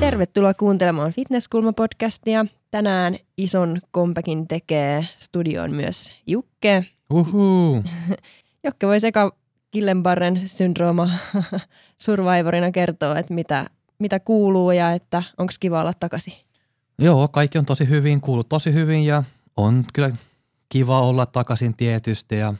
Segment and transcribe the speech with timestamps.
[0.00, 2.46] Tervetuloa kuuntelemaan Fitnesskulma-podcastia.
[2.70, 6.84] Tänään ison kompekin tekee studioon myös Jukke.
[7.10, 7.84] Uhu.
[8.64, 9.32] Jokke voisi eka
[9.70, 11.10] Killenbarren syndrooma
[12.04, 13.66] survivorina kertoa, että mitä,
[14.02, 16.34] mitä kuuluu ja että onko kiva olla takaisin.
[16.98, 19.24] Joo, kaikki on tosi hyvin, kuuluu tosi hyvin ja
[19.56, 20.10] on kyllä
[20.68, 22.54] kiva olla takaisin tietysti ja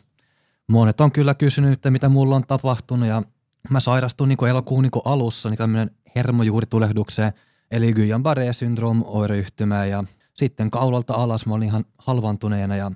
[0.69, 3.23] monet on kyllä kysynyt, että mitä mulla on tapahtunut ja
[3.71, 7.33] mä sairastuin niin elokuun niin alussa niin tämmöinen hermojuuritulehdukseen,
[7.71, 10.05] eli Guillain-Barré syndrom oireyhtymä ja
[10.35, 12.91] sitten kaulalta alas mä olin ihan halvantuneena ja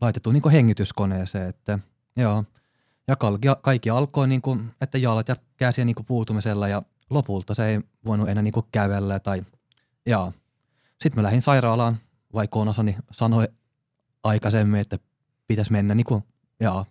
[0.00, 1.78] laitettu niin hengityskoneeseen, että
[2.16, 2.44] joo.
[3.08, 3.16] Ja
[3.62, 6.82] kaikki, alkoi, niin kuin, että jalat ja käsien niin puutumisella ja
[7.14, 9.42] lopulta se ei voinut enää niin kävellä tai
[10.06, 10.32] jaa.
[11.02, 11.96] Sitten mä lähdin sairaalaan,
[12.34, 13.48] vaikka Onasani sanoi
[14.24, 14.98] aikaisemmin, että
[15.46, 16.24] pitäisi mennä niin kuin,
[16.60, 16.84] jaa,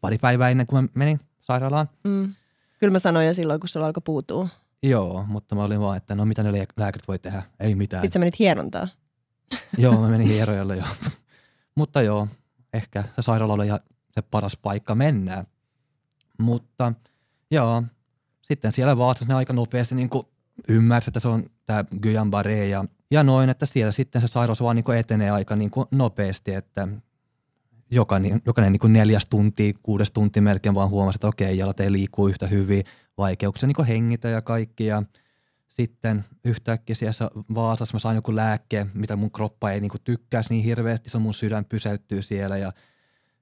[0.00, 1.88] pari päivää ennen kuin mä menin sairaalaan.
[2.04, 2.34] Mm.
[2.78, 4.48] Kyllä mä sanoin jo silloin, kun sulla alkoi puutua.
[4.82, 8.02] Joo, mutta mä olin vaan, että no mitä ne lääkärit voi tehdä, ei mitään.
[8.02, 8.88] Sitten sä menit hierontaa.
[9.78, 10.84] joo, mä menin hierojalle jo.
[11.74, 12.28] mutta joo,
[12.72, 13.66] ehkä se sairaala oli
[14.10, 15.44] se paras paikka mennä.
[16.38, 16.92] Mutta
[17.50, 17.82] joo,
[18.48, 20.10] sitten siellä Vaasassa ne aika nopeasti niin
[20.68, 24.76] ymmärsi, että se on tämä Guillain-Barré ja, ja noin, että siellä sitten se sairaus vaan
[24.76, 26.88] niin etenee aika niin nopeasti, että
[27.90, 32.28] jokainen, jokainen niin neljäs tunti, kuudes tunti melkein vaan huomasi, että okei, jalat ei liikkuu
[32.28, 32.84] yhtä hyvin,
[33.18, 34.86] vaikeuksia niin hengitä ja kaikki.
[34.86, 35.02] Ja
[35.68, 40.64] sitten yhtäkkiä siellä Vaasassa mä sain joku lääkke, mitä mun kroppa ei niin tykkäisi niin
[40.64, 42.72] hirveästi, se mun sydän pysäyttyy siellä ja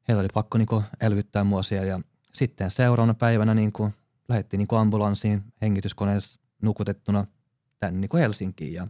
[0.08, 0.68] heillä oli pakko niin
[1.00, 1.86] elvyttää mua siellä.
[1.86, 2.00] Ja
[2.32, 3.92] sitten seuraavana päivänä niin kuin
[4.28, 7.26] lähdettiin niin ambulanssiin hengityskoneessa nukutettuna
[7.78, 8.72] tänne niin Helsinkiin.
[8.72, 8.86] Ja,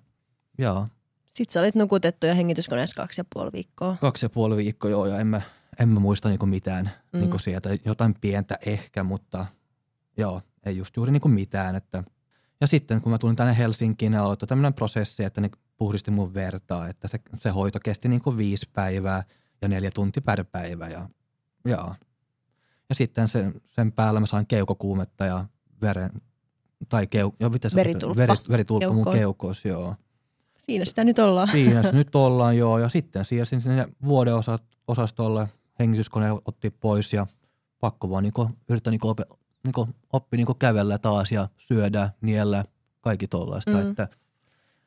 [0.59, 0.87] ja
[1.27, 3.97] sitten sä olit nukutettu ja hengityskoneessa kaksi ja puoli viikkoa.
[4.01, 5.41] Kaksi ja puoli viikkoa, joo, ja en mä,
[5.79, 7.21] en mä muista niinku mitään mm.
[7.21, 7.69] niinku sieltä.
[7.85, 9.47] Jotain pientä ehkä, mutta
[10.17, 11.77] joo, ei just juuri niinku mitään.
[11.77, 12.05] Että.
[12.61, 16.35] Ja sitten kun mä tulin tänne Helsinkiin, ne aloittoi tämmöinen prosessi, että ne puhdisti mun
[16.35, 19.25] vertaa, että se, se hoito kesti niinku viisi päivää
[19.63, 20.89] ja neljä tuntia per päivä.
[20.89, 21.09] Ja,
[21.65, 21.95] ja,
[22.89, 25.45] ja sitten sen, sen päällä mä sain keukokuumetta ja
[25.83, 26.11] veren,
[26.89, 29.95] tai keu, jo, miten veritulppa, veri, veritulppa mun keukossa, joo.
[30.59, 31.49] Siinä sitä nyt ollaan.
[31.53, 32.79] Siinä se nyt ollaan, joo.
[32.79, 34.35] Ja sitten siirsin sinne vuoden
[34.89, 35.49] osastolle.
[35.79, 37.27] Hengityskone otti pois ja
[37.81, 39.23] pakko vaan niinku, yrittää niinku, opi,
[39.65, 42.65] niinku, oppi niinku kävellä taas ja syödä, niellä,
[43.01, 43.71] kaikki tollaista.
[43.71, 43.91] Mm.
[43.91, 44.09] Että,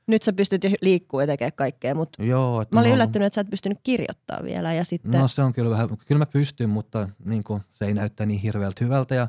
[0.09, 3.35] nyt sä pystyt jo liikkua ja tekemään kaikkea, mutta Joo, että mä olin yllättynyt, että
[3.35, 4.73] sä et pystynyt kirjoittamaan vielä.
[4.73, 5.11] Ja sitten...
[5.11, 8.39] No se on kyllä vähän, kyllä mä pystyn, mutta niin kuin, se ei näyttää niin
[8.39, 9.27] hirveältä hyvältä ja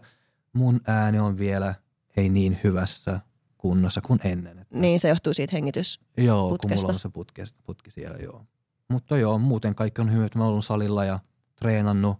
[0.53, 1.75] mun ääni on vielä
[2.17, 3.21] ei niin hyvässä
[3.59, 4.59] kunnossa kuin ennen.
[4.59, 6.27] Että niin, se johtuu siitä hengitysputkesta.
[6.27, 8.47] Joo, kun mulla on se putki, putki siellä, joo.
[8.89, 10.29] Mutta joo, muuten kaikki on hyvä.
[10.35, 11.19] Mä oon ollut salilla ja
[11.57, 12.17] treenannut.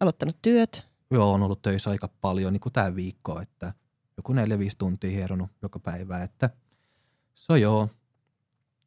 [0.00, 0.86] Aloittanut työt.
[1.10, 3.72] Joo, on ollut töissä aika paljon, niin kuin tämä viikko, että
[4.16, 4.36] joku 4-5
[4.78, 6.50] tuntia hieronut joka päivä, että
[7.36, 7.88] se on joo.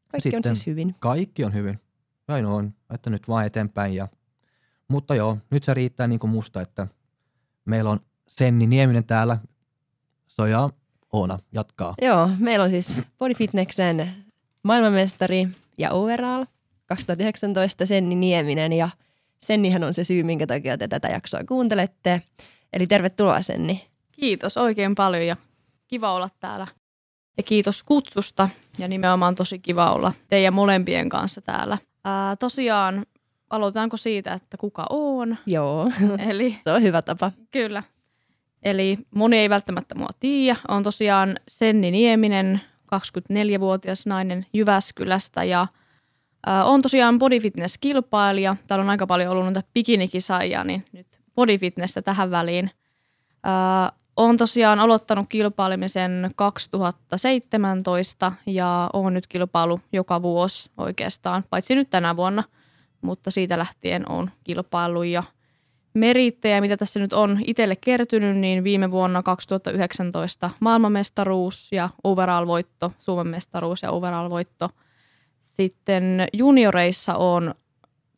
[0.08, 0.96] Kaikki Sitten, on siis hyvin.
[1.00, 1.80] Kaikki on hyvin.
[2.28, 3.94] Näin on, että nyt vaan eteenpäin.
[3.94, 4.08] Ja,
[4.88, 6.88] mutta joo, nyt se riittää niin kuin musta, että
[7.66, 9.38] meillä on Senni Nieminen täällä.
[10.28, 10.70] Soja
[11.14, 11.96] Oona jatkaa.
[12.02, 14.12] Joo, meillä on siis Body Fitneksen
[14.64, 16.46] maailmanmestari ja overall
[16.86, 18.90] 2019 Senni Nieminen ja
[19.40, 22.22] Sennihän on se syy, minkä takia te tätä jaksoa kuuntelette.
[22.74, 23.88] Eli tervetuloa Senni.
[24.12, 25.38] Kiitos oikein paljon ja
[25.88, 26.68] kiva olla täällä.
[27.40, 31.78] Ja kiitos kutsusta ja nimenomaan tosi kiva olla teidän molempien kanssa täällä.
[32.06, 33.06] Ää, tosiaan,
[33.50, 35.38] aloitetaanko siitä, että kuka on?
[35.46, 35.92] Joo,
[36.28, 37.32] Eli, se on hyvä tapa.
[37.52, 37.84] Kyllä.
[38.64, 40.60] Eli moni ei välttämättä mua tiedä.
[40.68, 42.62] On tosiaan Senni Nieminen,
[42.96, 45.62] 24-vuotias nainen Jyväskylästä ja
[46.48, 48.56] äh, on tosiaan bodyfitness-kilpailija.
[48.68, 52.72] Täällä on aika paljon ollut noita bikinikisaajia, niin nyt bodyfitnessä tähän väliin.
[53.48, 61.90] Äh, olen tosiaan aloittanut kilpailemisen 2017 ja olen nyt kilpailu joka vuosi oikeastaan, paitsi nyt
[61.90, 62.44] tänä vuonna,
[63.02, 65.24] mutta siitä lähtien on kilpailu ja–
[65.94, 73.28] merittejä, mitä tässä nyt on itselle kertynyt, niin viime vuonna 2019 maailmanmestaruus ja overall-voitto, Suomen
[73.28, 74.70] mestaruus ja overall-voitto.
[75.42, 77.56] Sitten junioreissa on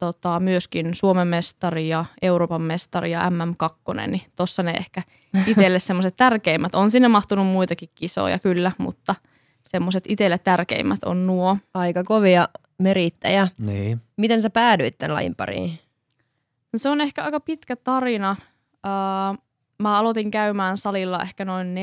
[0.01, 5.03] tota, myöskin Suomen mestari ja Euroopan mestari ja MM2, niin tuossa ne ehkä
[5.47, 6.75] itselle semmoiset tärkeimmät.
[6.75, 9.15] On sinne mahtunut muitakin kisoja kyllä, mutta
[9.67, 11.57] semmoiset itselle tärkeimmät on nuo.
[11.73, 12.47] Aika kovia
[12.79, 13.47] merittäjä.
[13.57, 14.01] Niin.
[14.17, 15.79] Miten sä päädyit tämän lajin pariin?
[16.73, 18.35] No se on ehkä aika pitkä tarina.
[18.73, 19.37] Uh,
[19.79, 21.75] mä aloitin käymään salilla ehkä noin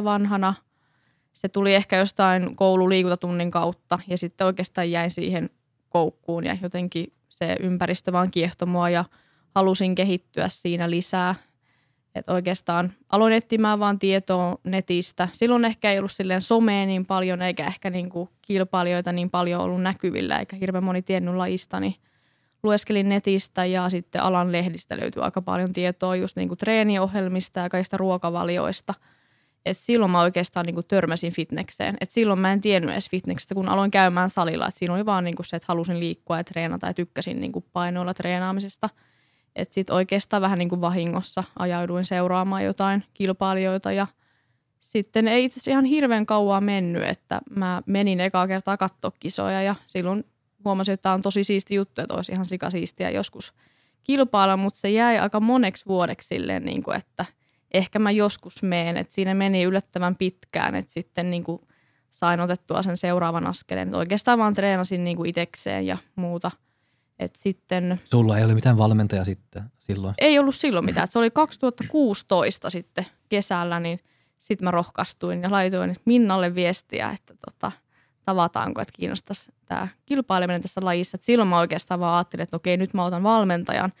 [0.00, 0.54] 14-15 vanhana.
[1.34, 5.50] se tuli ehkä jostain koululiikuntatunnin kautta ja sitten oikeastaan jäin siihen
[5.88, 9.04] koukkuun ja jotenkin se ympäristö vaan kiehtoi mua ja
[9.54, 11.34] halusin kehittyä siinä lisää.
[12.14, 15.28] Et oikeastaan aloin etsimään vaan tietoa netistä.
[15.32, 19.82] Silloin ehkä ei ollut silleen somea niin paljon eikä ehkä niinku kilpailijoita niin paljon ollut
[19.82, 21.94] näkyvillä eikä hirveän moni tiennyt lajista, niin
[22.62, 27.96] lueskelin netistä ja sitten alan lehdistä löytyy aika paljon tietoa just niinku treeniohjelmista ja kaikista
[27.96, 28.94] ruokavalioista.
[29.66, 31.96] Et silloin mä oikeastaan niinku törmäsin fitnekseen.
[32.00, 34.68] Et silloin mä en tiennyt edes fitneksestä, kun aloin käymään salilla.
[34.68, 38.14] Et siinä oli vaan niinku se, että halusin liikkua ja treenata ja tykkäsin niinku painoilla
[38.14, 38.88] treenaamisesta–
[39.56, 44.06] että sitten oikeastaan vähän niin kuin vahingossa ajauduin seuraamaan jotain kilpailijoita ja
[44.80, 49.62] sitten ei itse asiassa ihan hirveän kauan mennyt, että mä menin ekaa kertaa katsoa kisoja
[49.62, 50.24] ja silloin
[50.64, 53.54] huomasin, että tämä on tosi siisti juttu, että olisi ihan sikasiistiä joskus
[54.04, 57.24] kilpailla, mutta se jäi aika moneksi vuodeksi silleen, niin kuin, että
[57.76, 61.60] ehkä mä joskus meen, että siinä meni yllättävän pitkään, että sitten niin kuin
[62.10, 63.88] sain otettua sen seuraavan askeleen.
[63.88, 66.50] Että oikeastaan vaan treenasin niin kuin itekseen ja muuta–
[67.18, 70.14] et sitten, Sulla ei ole mitään valmentaja sitten silloin?
[70.18, 71.08] Ei ollut silloin mitään.
[71.10, 74.00] Se oli 2016 sitten kesällä, niin
[74.38, 77.72] sitten mä rohkastuin ja laitoin Minnalle viestiä, että tota,
[78.24, 81.16] tavataanko, että kiinnostaisi tämä kilpaileminen tässä lajissa.
[81.16, 83.92] Et silloin mä oikeastaan vaan ajattelin, että okei, nyt mä otan valmentajan,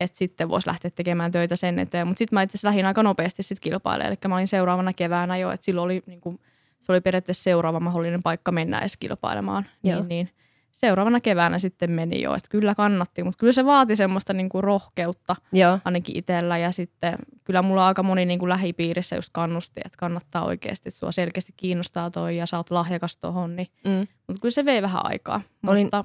[0.00, 2.06] että sitten voisi lähteä tekemään töitä sen eteen.
[2.06, 5.50] Mutta sitten mä itse lähdin aika nopeasti sitten kilpailemaan, eli mä olin seuraavana keväänä jo,
[5.50, 6.40] että silloin oli, niin kuin,
[6.80, 9.66] se oli periaatteessa seuraava mahdollinen paikka mennä edes kilpailemaan.
[9.82, 10.30] Niin, niin,
[10.72, 14.64] seuraavana keväänä sitten meni jo, että kyllä kannatti, mutta kyllä se vaati semmoista niin kuin
[14.64, 15.78] rohkeutta Joo.
[15.84, 17.14] ainakin itsellä ja sitten
[17.44, 21.52] kyllä mulla aika moni niin kuin lähipiirissä just kannusti, että kannattaa oikeasti, että sua selkeästi
[21.56, 24.06] kiinnostaa toi ja sä oot lahjakas tohon, niin, mm.
[24.26, 25.40] mutta kyllä se vei vähän aikaa.
[25.66, 26.04] Olin, mutta,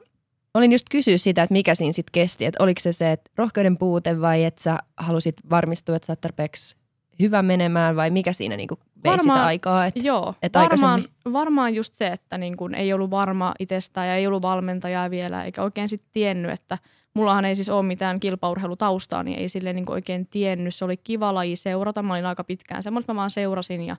[0.58, 3.78] olin just kysyä sitä, että mikä siinä sitten kesti, että oliko se se, että rohkeuden
[3.78, 6.76] puute vai että sä halusit varmistua, että sä oot tarpeeksi
[7.20, 9.86] hyvä menemään vai mikä siinä niinku vei varmaan, sitä aikaa?
[9.86, 14.28] Että, joo, että varmaan, varmaan just se, että niinku ei ollut varma itsestään ja ei
[14.28, 16.78] ollut valmentajaa vielä eikä oikein sitten tiennyt, että
[17.14, 20.76] mullahan ei siis ole mitään kilpaurheilutaustaa, niin ei sille niinku oikein tiennyt.
[20.76, 23.96] Se oli kiva laji seurata, mä olin aika pitkään semmoista, mä vaan seurasin ja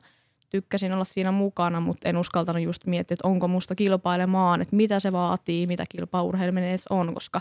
[0.50, 5.00] tykkäsin olla siinä mukana, mutta en uskaltanut just miettiä, että onko musta kilpailemaan, että mitä
[5.00, 7.40] se vaatii, mitä kilpaurheileminen edes on, koska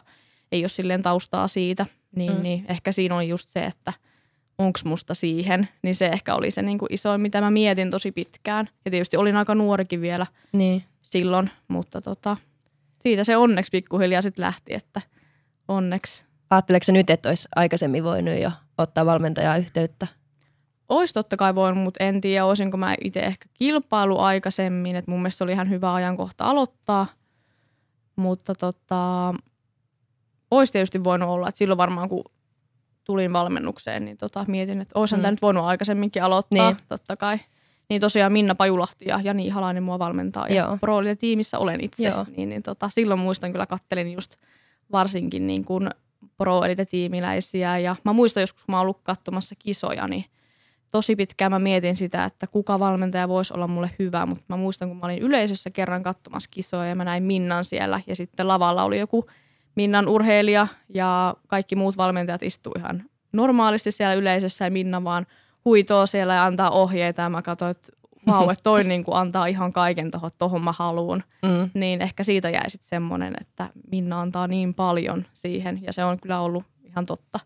[0.52, 2.42] ei ole silleen taustaa siitä, niin, mm.
[2.42, 3.94] niin ehkä siinä on just se, että–
[4.58, 8.12] onko musta siihen, niin se ehkä oli se niin kuin isoin, mitä mä mietin tosi
[8.12, 8.70] pitkään.
[8.86, 10.84] Ja tietysti olin aika nuorikin vielä niin.
[11.02, 12.38] silloin, mutta tota,
[13.00, 15.02] siitä se onneksi pikkuhiljaa sitten lähti, että
[15.68, 16.26] onneksi.
[16.50, 20.08] Ajatteleeko nyt, että olisi aikaisemmin voinut jo ottaa valmentajaa yhteyttä?
[20.90, 24.96] Olisi totta kai voinut, mutta en tiedä, olisinko mä itse ehkä kilpailu aikaisemmin.
[24.96, 27.08] että mun mielestä oli ihan hyvä ajankohta aloittaa,
[28.16, 29.34] mutta tota,
[30.52, 32.24] olisi tietysti voinut olla, että silloin varmaan kun
[33.04, 35.22] tulin valmennukseen, niin tota, mietin, että olisihan mm.
[35.22, 36.78] tämä nyt voinut aikaisemminkin aloittaa, niin.
[36.90, 37.40] totta kai.
[37.90, 42.08] Niin tosiaan Minna Pajulahti ja Jani Halainen mua valmentaa ja pro tiimissä olen itse.
[42.08, 42.26] Joo.
[42.38, 44.36] Niin, niin tota, silloin muistan kyllä kattelin just
[44.92, 45.90] varsinkin niin kuin
[46.38, 50.26] pro tiimiläisiä ja mä muistan joskus, kun mä oon ollut katsomassa kisoja, niin
[50.92, 54.88] tosi pitkään mä mietin sitä, että kuka valmentaja voisi olla mulle hyvä, mutta mä muistan,
[54.88, 58.84] kun mä olin yleisössä kerran katsomassa kisoja ja mä näin Minnan siellä ja sitten lavalla
[58.84, 59.30] oli joku
[59.76, 63.04] Minnan urheilija ja kaikki muut valmentajat istuu ihan
[63.34, 65.26] normaalisti siellä yleisössä ja Minna vaan
[65.66, 67.88] huitoo siellä ja antaa ohjeita ja mä katsoin, että
[68.28, 71.24] vau, että toi niin kuin antaa ihan kaiken tuohon, tohon mä haluun.
[71.44, 71.70] Mm.
[71.74, 76.20] Niin ehkä siitä jäi sitten semmoinen, että Minna antaa niin paljon siihen ja se on
[76.20, 77.40] kyllä ollut ihan totta.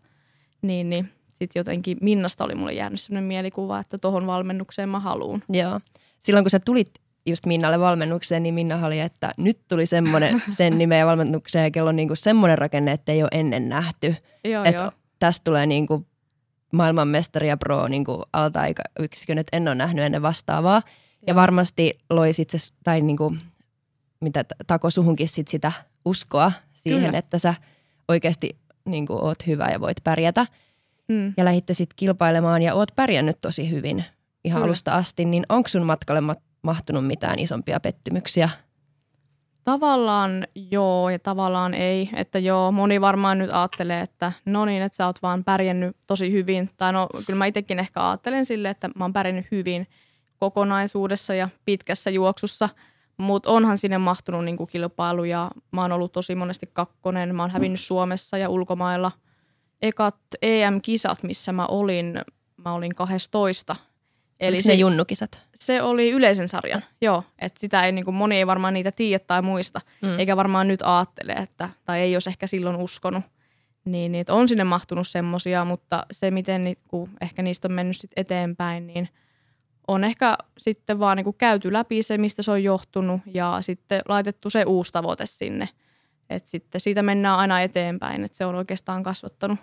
[0.62, 1.08] Niin, niin
[1.42, 5.42] sitten jotenkin Minnasta oli mulle jäänyt semmoinen mielikuva, että tuohon valmennukseen mä haluun.
[5.48, 5.80] Joo.
[6.20, 6.90] Silloin kun sä tulit
[7.26, 11.88] just Minnalle valmennukseen, niin Minna oli, että nyt tuli semmoinen sen nimeä valmennukseen ja kello
[11.88, 14.14] on niinku semmoinen rakenne, että ei ole ennen nähty.
[14.44, 14.92] Joo, että joo.
[15.18, 16.06] tästä tulee niinku
[16.72, 20.82] maailmanmestari ja pro niinku alta-aikayksikön, että en ole nähnyt ennen vastaavaa.
[20.84, 21.22] Joo.
[21.26, 23.36] Ja varmasti loi sitten, tai niinku,
[24.20, 25.72] mitä tako suhunkin sit sitä
[26.04, 27.18] uskoa siihen, Kyllä.
[27.18, 27.54] että sä
[28.08, 30.46] oikeasti niinku oot hyvä ja voit pärjätä.
[31.12, 31.34] Mm.
[31.36, 34.04] Ja lähditte sitten kilpailemaan ja oot pärjännyt tosi hyvin
[34.44, 34.64] ihan Kyllä.
[34.64, 36.20] alusta asti, niin onko sun matkalle
[36.62, 38.48] mahtunut mitään isompia pettymyksiä?
[39.64, 42.10] Tavallaan joo ja tavallaan ei.
[42.14, 46.32] Että joo, moni varmaan nyt ajattelee, että no niin, että sä oot vaan pärjännyt tosi
[46.32, 46.68] hyvin.
[46.76, 49.86] Tai no kyllä mä itsekin ehkä ajattelen sille, että mä oon pärjännyt hyvin
[50.38, 52.68] kokonaisuudessa ja pitkässä juoksussa.
[53.16, 57.34] Mutta onhan sinne mahtunut niinku kilpailu ja mä oon ollut tosi monesti kakkonen.
[57.34, 59.12] Mä oon hävinnyt Suomessa ja ulkomailla.
[59.82, 62.20] Ekat EM-kisat, missä mä olin,
[62.56, 63.76] mä olin 12
[64.42, 65.42] Eli se, ne junnukisat?
[65.54, 67.24] Se oli yleisen sarjan, joo.
[67.38, 70.18] Että sitä ei, niin kuin, moni ei varmaan niitä tiedä tai muista, mm.
[70.18, 73.24] eikä varmaan nyt ajattele, että, tai ei olisi ehkä silloin uskonut.
[73.84, 77.96] Niin, niin on sinne mahtunut semmosia, mutta se miten niin, kun ehkä niistä on mennyt
[77.96, 79.08] sit eteenpäin, niin
[79.88, 84.00] on ehkä sitten vaan niin kuin käyty läpi se, mistä se on johtunut ja sitten
[84.08, 85.68] laitettu se uusi tavoite sinne.
[86.30, 89.58] Et sitten siitä mennään aina eteenpäin, että se on oikeastaan kasvattanut.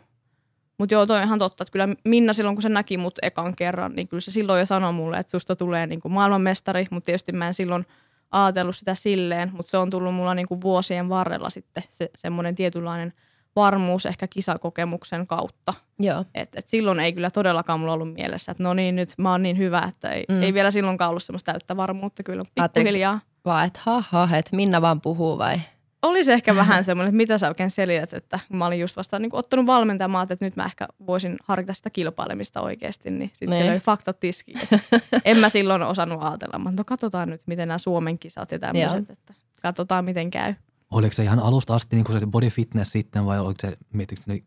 [0.79, 3.55] Mutta joo, toi on ihan totta, että kyllä Minna silloin, kun se näki mut ekan
[3.55, 7.05] kerran, niin kyllä se silloin jo sanoi mulle, että susta tulee niin kuin maailmanmestari, mutta
[7.05, 7.86] tietysti mä en silloin
[8.31, 12.55] ajatellut sitä silleen, mutta se on tullut mulla niin kuin vuosien varrella sitten se, semmoinen
[12.55, 13.13] tietynlainen–
[13.55, 15.74] varmuus ehkä kisakokemuksen kautta.
[16.00, 16.25] Joo.
[16.36, 19.43] Et, et silloin ei kyllä todellakaan mulla ollut mielessä, että no niin, nyt mä oon
[19.43, 20.43] niin hyvä, että ei, mm.
[20.43, 23.19] ei vielä silloinkaan ollut semmoista täyttä varmuutta kyllä pikkuhiljaa.
[23.45, 25.59] Vaan, että haha, että Minna vaan puhuu vai?
[26.01, 29.29] Olisi ehkä vähän semmoinen, että mitä sä oikein selität, että mä olin just vasta niin
[29.33, 33.71] ottanut valmentamaan, että nyt mä ehkä voisin harkita sitä kilpailemista oikeasti, niin sitten siellä niin.
[33.71, 34.53] oli faktat tiski.
[35.25, 39.09] en mä silloin osannut ajatella, mutta no katsotaan nyt, miten nämä Suomen kisat ja tämmöiset,
[39.09, 40.53] että katsotaan miten käy.
[40.91, 44.21] Oliko se ihan alusta asti niin kuin se body fitness sitten vai oliko se, miettikö
[44.21, 44.41] se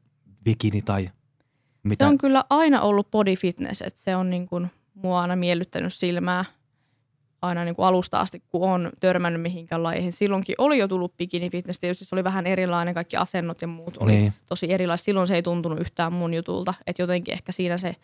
[0.44, 1.10] bikini tai
[1.82, 2.04] mitä?
[2.04, 5.94] Se on kyllä aina ollut body fitness, että se on niin kuin mua aina miellyttänyt
[5.94, 6.44] silmää
[7.42, 10.12] aina niin kuin alusta asti, kun on törmännyt mihinkään lajeihin.
[10.12, 13.96] Silloinkin oli jo tullut bikini fitness, tietysti se oli vähän erilainen, kaikki asennot ja muut
[14.00, 14.32] oli niin.
[14.46, 15.04] tosi erilaiset.
[15.04, 17.96] Silloin se ei tuntunut yhtään mun jutulta, että jotenkin ehkä siinä se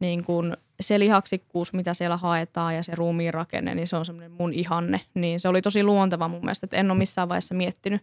[0.00, 4.32] niin kuin se lihaksikkuus, mitä siellä haetaan ja se ruumiin rakenne, niin se on semmoinen
[4.32, 5.00] mun ihanne.
[5.14, 8.02] Niin se oli tosi luonteva mun mielestä, että en ole missään vaiheessa miettinyt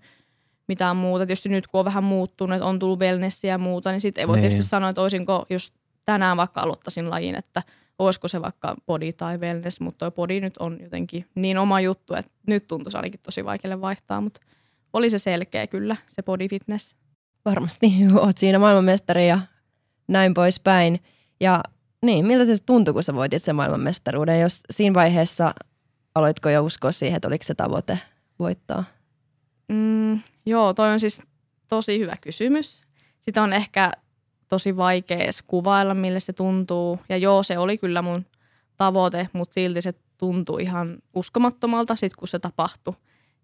[0.67, 1.25] mitään muuta.
[1.25, 4.27] Tietysti nyt kun on vähän muuttunut, että on tullut wellnessia ja muuta, niin sitten ei
[4.27, 4.49] voi niin.
[4.49, 5.73] tietysti sanoa, että olisinko just
[6.05, 7.63] tänään vaikka aloittaisin lajin, että
[7.99, 12.13] olisiko se vaikka body tai wellness, mutta toi body nyt on jotenkin niin oma juttu,
[12.13, 14.41] että nyt tuntuisi ainakin tosi vaikealle vaihtaa, mutta
[14.93, 16.95] oli se selkeä kyllä, se body fitness.
[17.45, 17.91] Varmasti,
[18.21, 19.39] oot siinä maailmanmestari ja
[20.07, 20.99] näin poispäin.
[21.39, 21.63] Ja
[22.05, 24.39] niin, miltä se tuntui, kun sä voitit sen maailmanmestaruuden?
[24.39, 25.53] Jos siinä vaiheessa
[26.15, 27.99] aloitko jo uskoa siihen, että oliko se tavoite
[28.39, 28.83] voittaa?
[29.67, 31.21] Mm, joo, toi on siis
[31.67, 32.81] tosi hyvä kysymys.
[33.19, 33.91] Sitä on ehkä
[34.49, 36.99] tosi vaikea edes kuvailla, mille se tuntuu.
[37.09, 38.25] Ja joo, se oli kyllä mun
[38.77, 42.93] tavoite, mutta silti se tuntui ihan uskomattomalta sit, kun se tapahtui.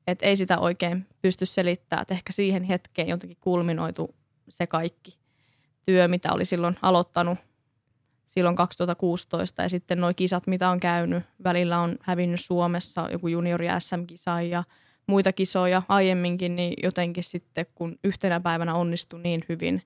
[0.08, 4.16] Et ei sitä oikein pysty selittämään, että ehkä siihen hetkeen jotenkin kulminoitu
[4.50, 5.18] se kaikki
[5.86, 7.38] työ, mitä oli silloin aloittanut
[8.26, 11.24] silloin 2016 ja sitten nuo kisat, mitä on käynyt.
[11.44, 14.64] Välillä on hävinnyt Suomessa joku juniori SM-kisa ja
[15.08, 19.82] muita kisoja aiemminkin, niin jotenkin sitten kun yhtenä päivänä onnistui niin hyvin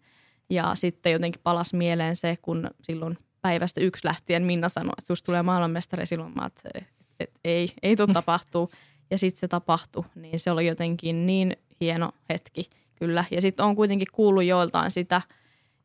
[0.50, 5.26] ja sitten jotenkin palas mieleen se, kun silloin päivästä yksi lähtien Minna sanoi, että susta
[5.26, 6.84] tulee maailmanmestari silloin, mä että et,
[7.20, 8.70] et, ei, ei tule tapahtuu.
[9.12, 13.26] Ja sitten se tapahtui, niin se oli jotenkin niin hieno hetki kyllä.
[13.32, 15.22] Ja sitten on kuitenkin kuullut joiltain sitä–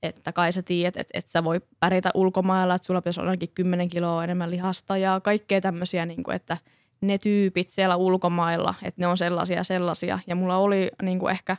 [0.09, 3.49] että kai sä tiedät, että, että sä voi pärjätä ulkomailla, että sulla pitäisi olla ainakin
[3.55, 6.57] 10 kiloa enemmän lihasta ja kaikkea tämmöisiä, niin kuin, että
[7.01, 10.19] ne tyypit siellä ulkomailla, että ne on sellaisia sellaisia.
[10.27, 11.57] Ja mulla oli niin kuin ehkä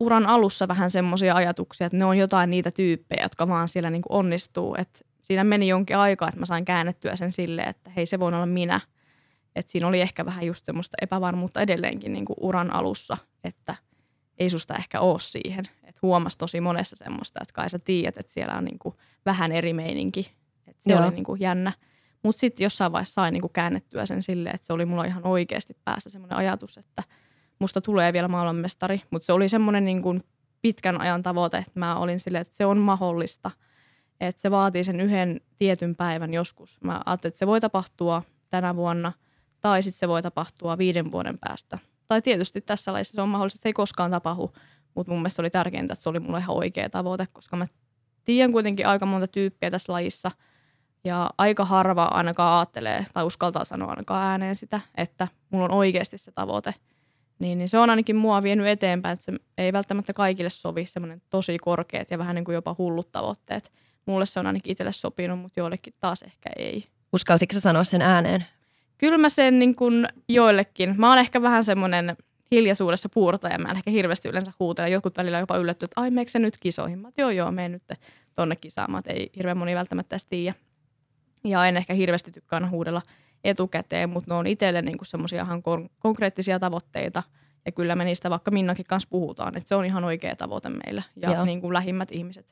[0.00, 4.02] uran alussa vähän semmoisia ajatuksia, että ne on jotain niitä tyyppejä, jotka vaan siellä niin
[4.02, 4.74] kuin onnistuu.
[4.78, 8.32] Että siinä meni jonkin aikaa, että mä sain käännettyä sen silleen, että hei se voi
[8.32, 8.80] olla minä.
[9.56, 13.74] Että siinä oli ehkä vähän just semmoista epävarmuutta edelleenkin niin kuin uran alussa, että
[14.38, 15.64] ei susta ehkä ole siihen
[15.98, 18.94] että huomasi tosi monessa semmoista, että kai sä tiedät, että siellä on niin kuin
[19.26, 20.32] vähän eri meininki.
[20.66, 21.02] Että se Joo.
[21.02, 21.72] oli niin kuin jännä.
[22.22, 25.26] Mutta sitten jossain vaiheessa sain niin kuin käännettyä sen silleen, että se oli mulla ihan
[25.26, 27.02] oikeasti päässä semmoinen ajatus, että
[27.58, 29.02] musta tulee vielä maailmanmestari.
[29.10, 30.22] Mutta se oli semmoinen niin kuin
[30.62, 33.50] pitkän ajan tavoite, että mä olin silleen, että se on mahdollista.
[34.20, 36.78] Että se vaatii sen yhden tietyn päivän joskus.
[36.80, 39.12] Mä ajattelin, että se voi tapahtua tänä vuonna
[39.60, 41.78] tai sitten se voi tapahtua viiden vuoden päästä.
[42.08, 44.52] Tai tietysti tässä laissa se on mahdollista, että se ei koskaan tapahdu,
[44.94, 47.66] mutta mun mielestä oli tärkeintä, että se oli mulle ihan oikea tavoite, koska mä
[48.24, 50.30] tiedän kuitenkin aika monta tyyppiä tässä lajissa.
[51.04, 56.18] Ja aika harva ainakaan ajattelee tai uskaltaa sanoa ainakaan ääneen sitä, että mulla on oikeasti
[56.18, 56.74] se tavoite.
[57.38, 61.22] Niin, niin se on ainakin mua vienyt eteenpäin, että se ei välttämättä kaikille sovi semmoinen
[61.30, 63.72] tosi korkeat ja vähän niin kuin jopa hullut tavoitteet.
[64.06, 66.84] Mulle se on ainakin itselle sopinut, mutta joillekin taas ehkä ei.
[67.12, 68.44] Uskalsitko sä sanoa sen ääneen?
[68.98, 70.94] Kyllä mä sen niin kuin joillekin.
[70.98, 72.16] Mä oon ehkä vähän semmoinen
[72.50, 74.88] hiljaisuudessa puurta ja mä en ehkä hirveästi yleensä huutele.
[74.88, 76.98] Jotkut välillä jopa yllätty, että ai meikö se nyt kisoihin?
[76.98, 77.98] Mä joo joo, mene nyt
[78.34, 80.54] tonne kisaamaan, ei hirveän moni välttämättä edes tiedä.
[81.44, 83.02] Ja en ehkä hirveästi tykkää huudella
[83.44, 87.22] etukäteen, mutta ne on itselle niinku semmoisia ihan kon- konkreettisia tavoitteita.
[87.66, 91.02] Ja kyllä me niistä vaikka Minnakin kanssa puhutaan, että se on ihan oikea tavoite meillä.
[91.16, 92.46] Ja niin kuin lähimmät ihmiset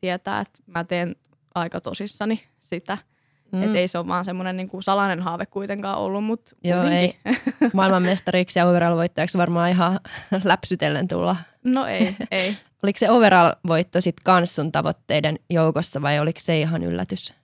[0.00, 1.16] tietää, että mä teen
[1.54, 2.98] aika tosissani sitä–
[3.52, 3.62] Mm.
[3.62, 7.16] Että ei se ole vaan semmoinen niin kuin salainen haave kuitenkaan ollut, mutta Joo, ei.
[7.72, 10.00] Maailmanmestariksi ja overall-voittajaksi varmaan ihan
[10.44, 11.36] läpsytellen tulla.
[11.64, 12.56] No ei, ei.
[12.82, 17.34] oliko se overall-voitto sitten kans sun tavoitteiden joukossa vai oliko se ihan yllätys?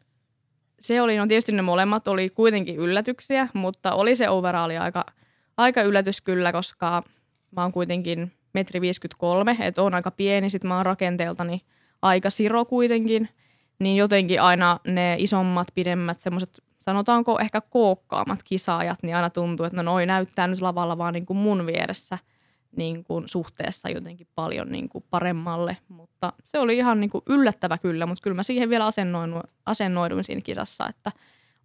[0.89, 5.05] Se oli, no tietysti ne molemmat oli kuitenkin yllätyksiä, mutta oli se overall aika,
[5.57, 7.03] aika yllätys kyllä, koska
[7.57, 11.61] mä oon kuitenkin metri 53, että on aika pieni, sit mä oon rakenteeltani
[12.03, 13.29] aika siro kuitenkin–
[13.79, 19.77] niin jotenkin aina ne isommat, pidemmät, semmoiset sanotaanko ehkä kookkaammat kisaajat, niin aina tuntuu, että
[19.77, 22.19] no noi näyttää nyt lavalla vaan niin kuin mun vieressä
[22.77, 27.79] niin kuin suhteessa jotenkin paljon niin kuin paremmalle, mutta se oli ihan niin kuin yllättävä
[27.79, 29.35] kyllä, mutta kyllä mä siihen vielä asennoin,
[29.67, 31.13] asennoiduin siinä kisassa, että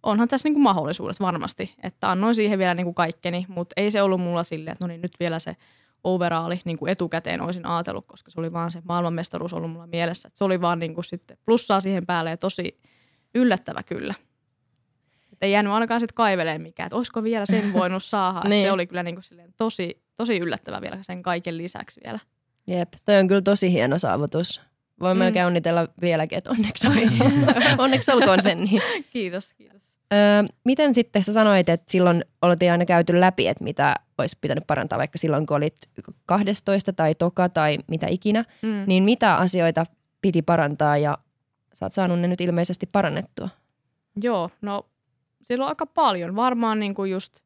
[0.02, 3.90] onhan tässä niin kuin mahdollisuudet varmasti, että annoin siihen vielä niin kuin kaikkeni, mutta ei
[3.90, 5.56] se ollut mulla silleen, että no niin nyt vielä se
[6.04, 10.28] overaali niin kuin etukäteen olisin ajatellut, koska se oli vaan se maailmanmestaruus ollut mulla mielessä.
[10.28, 12.80] Että se oli vaan niin kuin sitten plussaa siihen päälle ja tosi
[13.34, 14.14] yllättävä kyllä.
[15.32, 18.48] Että ei jäänyt ainakaan sitten kaiveleen mikään, että olisiko vielä sen voinut saada.
[18.48, 18.66] niin.
[18.66, 22.18] Se oli kyllä niin kuin silleen tosi, tosi yllättävä vielä sen kaiken lisäksi vielä.
[22.66, 24.60] Jep, toi on kyllä tosi hieno saavutus.
[25.00, 25.18] Voin mm.
[25.18, 27.06] melkein onnitella vieläkin, että onneksi, oli.
[27.84, 28.64] onneksi olkoon sen.
[28.64, 28.82] Niin.
[29.10, 29.82] Kiitos, kiitos.
[30.12, 34.66] Öö, miten sitten sä sanoit, että silloin oltiin aina käyty läpi, että mitä olisi pitänyt
[34.66, 35.76] parantaa, vaikka silloin kun olit
[36.26, 38.84] 12 tai toka tai mitä ikinä, mm.
[38.86, 39.86] niin mitä asioita
[40.20, 41.18] piti parantaa ja
[41.74, 43.48] sä oot saanut ne nyt ilmeisesti parannettua?
[44.22, 44.86] Joo, no
[45.42, 46.36] silloin aika paljon.
[46.36, 47.40] Varmaan niin kuin just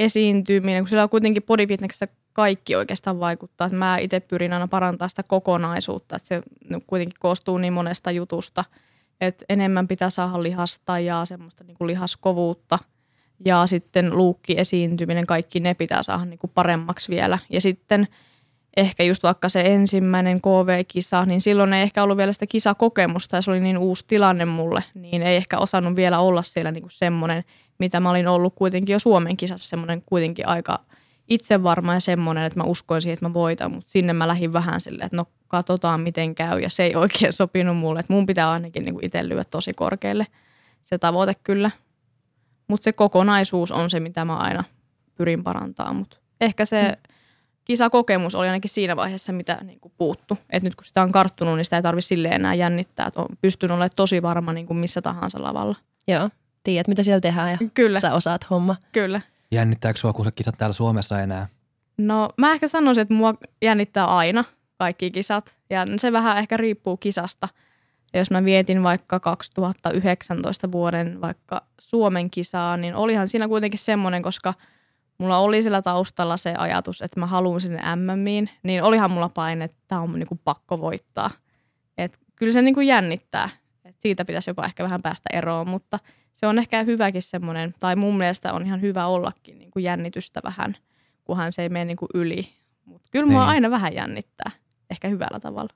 [0.00, 3.68] esiintyminen, kun sillä on kuitenkin bodyfitnessissä kaikki oikeastaan vaikuttaa.
[3.68, 6.42] Mä itse pyrin aina parantaa sitä kokonaisuutta, että se
[6.86, 8.64] kuitenkin koostuu niin monesta jutusta,
[9.20, 12.78] että enemmän pitää saada lihasta ja semmoista niin kuin lihaskovuutta
[13.44, 17.38] ja sitten luukki esiintyminen, kaikki ne pitää saada niin kuin paremmaksi vielä.
[17.50, 18.08] Ja sitten–
[18.76, 23.42] ehkä just vaikka se ensimmäinen KV-kisa, niin silloin ei ehkä ollut vielä sitä kisakokemusta ja
[23.42, 26.90] se oli niin uusi tilanne mulle, niin ei ehkä osannut vielä olla siellä niin kuin
[26.90, 27.44] semmoinen,
[27.78, 30.78] mitä mä olin ollut kuitenkin jo Suomen kisassa, semmoinen kuitenkin aika
[31.28, 34.80] itsevarma ja semmoinen, että mä uskoin siihen, että mä voitan, mutta sinne mä lähdin vähän
[34.80, 38.50] silleen, että no katsotaan miten käy ja se ei oikein sopinut mulle, että mun pitää
[38.50, 40.26] ainakin niin itse lyödä tosi korkealle
[40.82, 41.70] se tavoite kyllä.
[42.68, 44.64] Mutta se kokonaisuus on se, mitä mä aina
[45.14, 47.09] pyrin parantaa, mutta ehkä se mm
[47.70, 50.38] kisakokemus oli ainakin siinä vaiheessa, mitä niin kuin puuttu.
[50.50, 53.06] Et nyt kun sitä on karttunut, niin sitä ei tarvitse sille enää jännittää.
[53.06, 55.76] Että on pystynyt olemaan tosi varma niin kuin missä tahansa lavalla.
[56.08, 56.30] Joo,
[56.62, 58.00] tiedät mitä siellä tehdään ja Kyllä.
[58.00, 58.76] sä osaat homma.
[58.92, 59.20] Kyllä.
[59.50, 61.48] Jännittääkö sua, kun sä kisat täällä Suomessa enää?
[61.98, 64.44] No mä ehkä sanoisin, että mua jännittää aina
[64.78, 65.56] kaikki kisat.
[65.70, 67.48] Ja se vähän ehkä riippuu kisasta.
[68.12, 74.22] Ja jos mä vietin vaikka 2019 vuoden vaikka Suomen kisaa, niin olihan siinä kuitenkin semmoinen,
[74.22, 74.54] koska–
[75.20, 79.64] mulla oli sillä taustalla se ajatus, että mä haluan sinne MMiin, niin olihan mulla paine,
[79.64, 81.30] että tämä on niinku pakko voittaa.
[81.98, 83.50] Et kyllä se niinku jännittää.
[83.84, 85.98] Et siitä pitäisi jopa ehkä vähän päästä eroon, mutta
[86.32, 90.76] se on ehkä hyväkin semmoinen, tai mun mielestä on ihan hyvä ollakin niinku jännitystä vähän,
[91.24, 92.48] kunhan se ei mene niinku yli.
[92.84, 93.50] Mutta kyllä mua niin.
[93.50, 94.50] aina vähän jännittää,
[94.90, 95.74] ehkä hyvällä tavalla.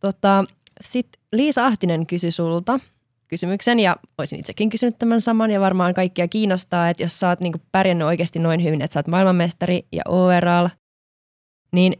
[0.00, 0.44] Tota,
[0.80, 2.80] Sitten Liisa Ahtinen kysyi sulta,
[3.28, 7.40] kysymyksen ja olisin itsekin kysynyt tämän saman ja varmaan kaikkia kiinnostaa, että jos sä oot
[7.40, 10.68] niinku pärjännyt oikeasti noin hyvin, että sä oot maailmanmestari ja overall,
[11.72, 11.92] niin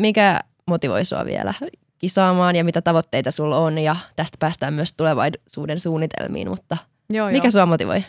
[0.00, 1.54] mikä motivoi sua vielä
[1.98, 6.76] kisaamaan ja mitä tavoitteita sulla on ja tästä päästään myös tulevaisuuden suunnitelmiin, mutta
[7.12, 7.50] joo, mikä joo.
[7.50, 8.04] sua motivoi?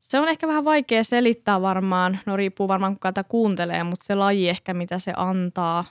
[0.00, 4.14] Se on ehkä vähän vaikea selittää varmaan, no riippuu varmaan kuka tätä kuuntelee, mutta se
[4.14, 5.84] laji ehkä mitä se antaa.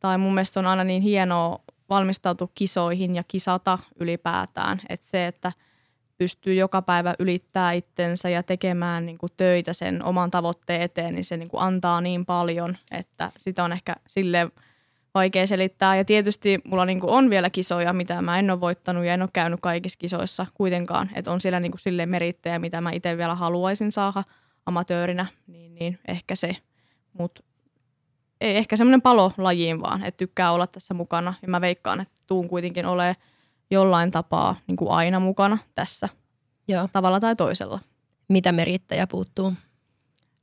[0.00, 4.80] Tai mun mielestä on aina niin hienoa valmistautua kisoihin ja kisata ylipäätään.
[4.88, 5.52] Että se, että
[6.18, 11.24] pystyy joka päivä ylittää itsensä ja tekemään niin kuin töitä sen oman tavoitteen eteen, niin
[11.24, 14.50] se niin kuin antaa niin paljon, että sitä on ehkä sille
[15.14, 15.96] vaikea selittää.
[15.96, 19.22] Ja tietysti mulla niin kuin on vielä kisoja, mitä mä en ole voittanut ja en
[19.22, 21.10] ole käynyt kaikissa kisoissa kuitenkaan.
[21.14, 24.24] Että on siellä niin kuin sille merittejä, mitä mä itse vielä haluaisin saada
[24.66, 26.56] amatöörinä, niin, niin ehkä se.
[27.12, 27.42] Mutta
[28.40, 31.34] ei ehkä semmoinen palo lajiin vaan, että tykkää olla tässä mukana.
[31.42, 33.16] Ja mä veikkaan, että tuun kuitenkin ole
[33.70, 36.08] jollain tapaa niin kuin aina mukana tässä
[36.68, 36.88] Joo.
[36.92, 37.80] tavalla tai toisella.
[38.28, 39.52] Mitä merittäjä puuttuu?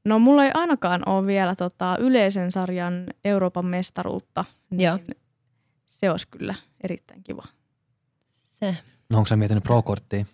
[0.05, 4.45] No mulla ei ainakaan ole vielä tota yleisen sarjan Euroopan mestaruutta.
[4.69, 4.99] Niin Joo.
[5.85, 7.43] Se olisi kyllä erittäin kiva.
[8.41, 8.77] Se.
[9.09, 10.25] No onko sä miettinyt pro-korttia?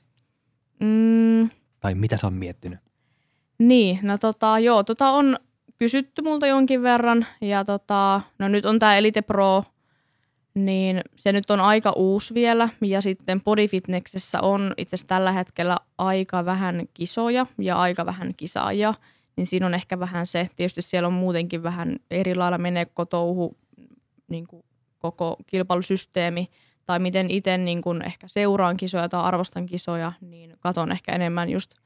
[0.79, 1.49] Mm.
[1.79, 2.79] Tai mitä sä oot miettinyt?
[3.59, 5.37] Niin, no tota, joo, tota on
[5.81, 7.25] kysytty multa jonkin verran.
[7.41, 9.63] Ja tota, no nyt on tämä Elite Pro,
[10.53, 12.69] niin se nyt on aika uusi vielä.
[12.81, 18.93] Ja sitten Bodyfitnessessä on itse asiassa tällä hetkellä aika vähän kisoja ja aika vähän kisaajia.
[19.35, 23.57] Niin siinä on ehkä vähän se, tietysti siellä on muutenkin vähän eri lailla menee kotouhu
[24.27, 24.63] niin kuin
[24.99, 26.49] koko kilpailusysteemi
[26.85, 31.71] tai miten itse niin ehkä seuraan kisoja tai arvostan kisoja, niin katon ehkä enemmän just–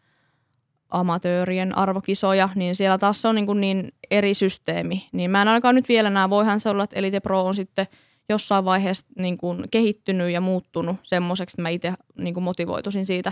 [0.89, 5.07] amatöörien arvokisoja, niin siellä taas on niin, kuin niin eri systeemi.
[5.11, 7.87] Niin mä en ainakaan nyt vielä näe, voihan se olla, että Elite Pro on sitten
[8.29, 13.31] jossain vaiheessa niin kuin kehittynyt ja muuttunut semmoiseksi, että mä itse niin kuin motivoituisin siitä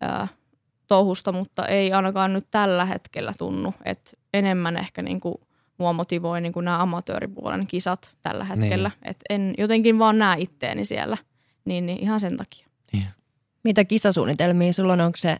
[0.00, 0.28] ää,
[0.86, 5.34] touhusta, mutta ei ainakaan nyt tällä hetkellä tunnu, että enemmän ehkä niin kuin
[5.78, 8.90] mua motivoi niin kuin nämä amatööripuolen kisat tällä hetkellä.
[9.00, 9.10] Niin.
[9.10, 11.16] Et en jotenkin vaan näe itteeni siellä,
[11.64, 12.66] niin, niin ihan sen takia.
[12.92, 13.06] Niin.
[13.64, 15.00] Mitä kisasuunnitelmia sulla on?
[15.00, 15.36] Onko se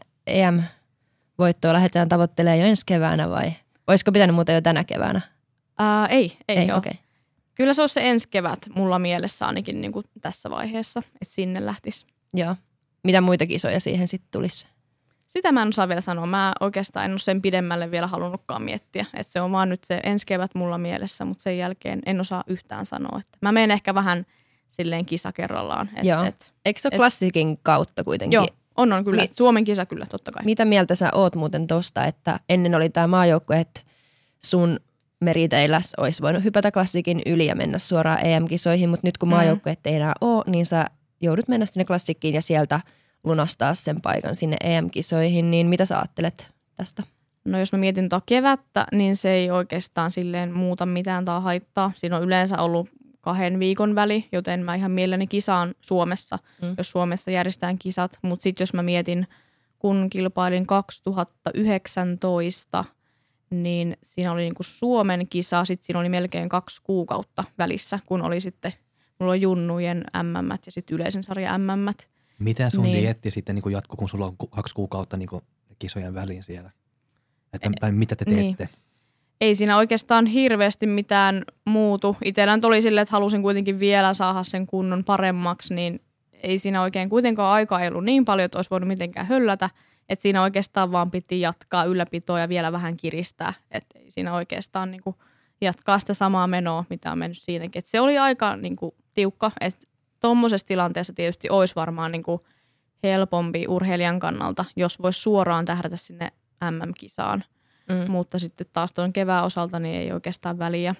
[1.39, 3.51] EM-voittoa lähdetään tavoittelemaan jo ensi keväänä vai
[3.87, 5.21] olisiko pitänyt muuten jo tänä keväänä?
[5.77, 6.71] Ää, ei, ei, Ei.
[6.71, 6.93] Okay.
[7.55, 11.65] Kyllä se olisi se ensi kevät mulla mielessä ainakin niin kuin tässä vaiheessa, että sinne
[11.65, 12.05] lähtisi.
[12.33, 12.55] Joo.
[13.03, 14.67] Mitä muita kisoja siihen sitten tulisi?
[15.27, 16.25] Sitä mä en osaa vielä sanoa.
[16.25, 19.05] Mä oikeastaan en ole sen pidemmälle vielä halunnutkaan miettiä.
[19.13, 22.43] Että se on vaan nyt se ensi kevät mulla mielessä, mutta sen jälkeen en osaa
[22.47, 23.19] yhtään sanoa.
[23.19, 24.25] Että mä menen ehkä vähän
[24.69, 25.89] silleen kisa kerrallaan.
[25.95, 26.23] Et, Joo.
[26.23, 28.35] Et, Eikö se ole Et- klassikin kautta kuitenkin?
[28.35, 29.21] joo, on, on kyllä.
[29.21, 30.45] Mi- Suomen kisa kyllä, totta kai.
[30.45, 33.81] Mitä mieltä sä oot muuten tosta, että ennen oli tämä maajoukkue, että
[34.43, 34.79] sun
[35.21, 39.35] meriteillä olisi voinut hypätä klassikin yli ja mennä suoraan EM-kisoihin, mutta nyt kun Mm.
[39.35, 40.85] maajoukkueet ei enää ole, niin sä
[41.21, 42.79] joudut mennä sinne klassikkiin ja sieltä
[43.23, 47.03] lunastaa sen paikan sinne EM-kisoihin, niin mitä sä ajattelet tästä?
[47.45, 51.91] No jos mä mietin tuota kevättä, niin se ei oikeastaan silleen muuta mitään tai haittaa.
[51.95, 52.89] Siinä on yleensä ollut
[53.25, 56.73] kahden viikon väli, joten mä ihan mielelläni kisaan Suomessa, Mm.
[56.77, 58.19] jos Suomessa järjestetään kisat.
[58.21, 59.27] Mutta sitten jos mä mietin,
[59.79, 62.83] kun kilpailin 2019,
[63.49, 68.39] niin siinä oli niinku Suomen kisa, sitten siinä oli melkein kaksi kuukautta välissä, kun oli
[68.39, 68.73] sitten,
[69.19, 71.85] mulla on junnujen MM ja sitten yleisen sarjan MM.
[72.39, 72.93] Miten sun Niin.
[72.93, 73.01] niin.
[73.01, 75.29] dieetti sitten niin jatkuu, kun sulla on kaksi kuukautta niin
[75.79, 76.71] kisojen väliin siellä?
[77.53, 78.57] Että, tai mitä te niin.
[79.41, 82.17] Ei siinä oikeastaan hirveästi mitään muutu.
[82.25, 86.01] Itellä nyt oli silleen, että halusin kuitenkin vielä saada sen kunnon paremmaksi, niin
[86.33, 89.69] ei siinä oikein kuitenkaan aikaa ei ollut niin paljon, että olisi voinut mitenkään höllätä.
[90.09, 93.53] Että siinä oikeastaan vaan piti jatkaa ylläpitoa ja vielä vähän kiristää.
[93.71, 95.15] Että ei siinä oikeastaan niinku
[95.61, 97.79] jatkaa sitä samaa menoa, mitä on mennyt siinäkin.
[97.79, 99.51] Et se oli aika niinku tiukka.
[99.61, 99.87] Että
[100.19, 102.45] tuommoisessa tilanteessa tietysti olisi varmaan niinku
[103.03, 106.31] helpompi urheilijan kannalta, jos voisi suoraan tähdätä sinne
[106.71, 107.43] MM-kisaan
[107.89, 108.11] Mm.
[108.11, 110.95] mutta sitten taas tuon kevään osalta niin ei oikeastaan väliä.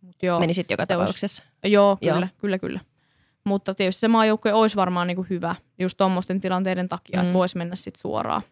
[0.00, 1.42] Mut joo, Menisit joka se olisi- tapauksessa.
[1.64, 2.14] joo, Joo.
[2.14, 2.80] kyllä, kyllä, kyllä.
[3.44, 7.20] Mutta tietysti se maajoukkue olisi varmaan niinku hyvä just tuommoisten tilanteiden takia, mm.
[7.20, 7.26] Mm.
[7.26, 8.42] että voisi mennä sitten suoraan.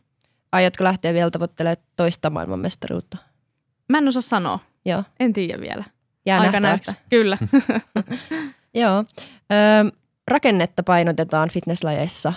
[0.52, 3.16] Aiotko lähteä vielä tavoittelemaan toista maailmanmestaruutta?
[3.88, 5.84] Mä en osaa sanoa, Joo, en tiedä vielä.
[6.26, 6.90] jää Aika nähtäväksi.
[6.92, 7.06] näyttää.
[7.10, 7.38] Kyllä.
[8.74, 9.04] Joo.
[9.52, 9.90] Öö,
[10.28, 12.32] rakennetta painotetaan fitnesslajeissa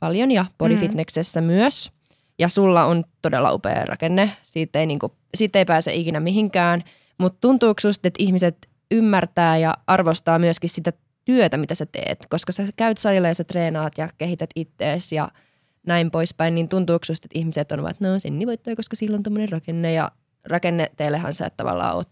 [0.00, 1.46] paljon ja bodyfitnessessä mm.
[1.46, 1.90] myös.
[2.38, 4.36] Ja sulla on todella upea rakenne.
[4.42, 6.84] Siitä ei, niinku, siitä ei pääse ikinä mihinkään.
[7.18, 10.92] Mutta tuntuuko susta, että ihmiset ymmärtää ja arvostaa myöskin sitä
[11.24, 12.26] työtä, mitä sä teet?
[12.30, 15.28] Koska sä käyt salilla ja sä treenaat ja kehität ittees ja
[15.86, 19.16] näin poispäin, niin tuntuuko susta, että ihmiset on vaan, että no Senni voittaa, koska sillä
[19.16, 20.10] on tämmöinen rakenne ja
[20.44, 22.04] rakenteellehan sä et tavallaan ole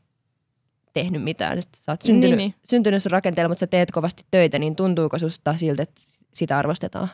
[0.92, 1.58] tehnyt mitään.
[1.58, 2.54] Että Sä oot syntynyt, Niin, niin.
[2.64, 6.00] syntynyt sun rakenteella, mutta sä teet kovasti töitä, niin tuntuuko susta siltä, että
[6.34, 7.08] sitä arvostetaan?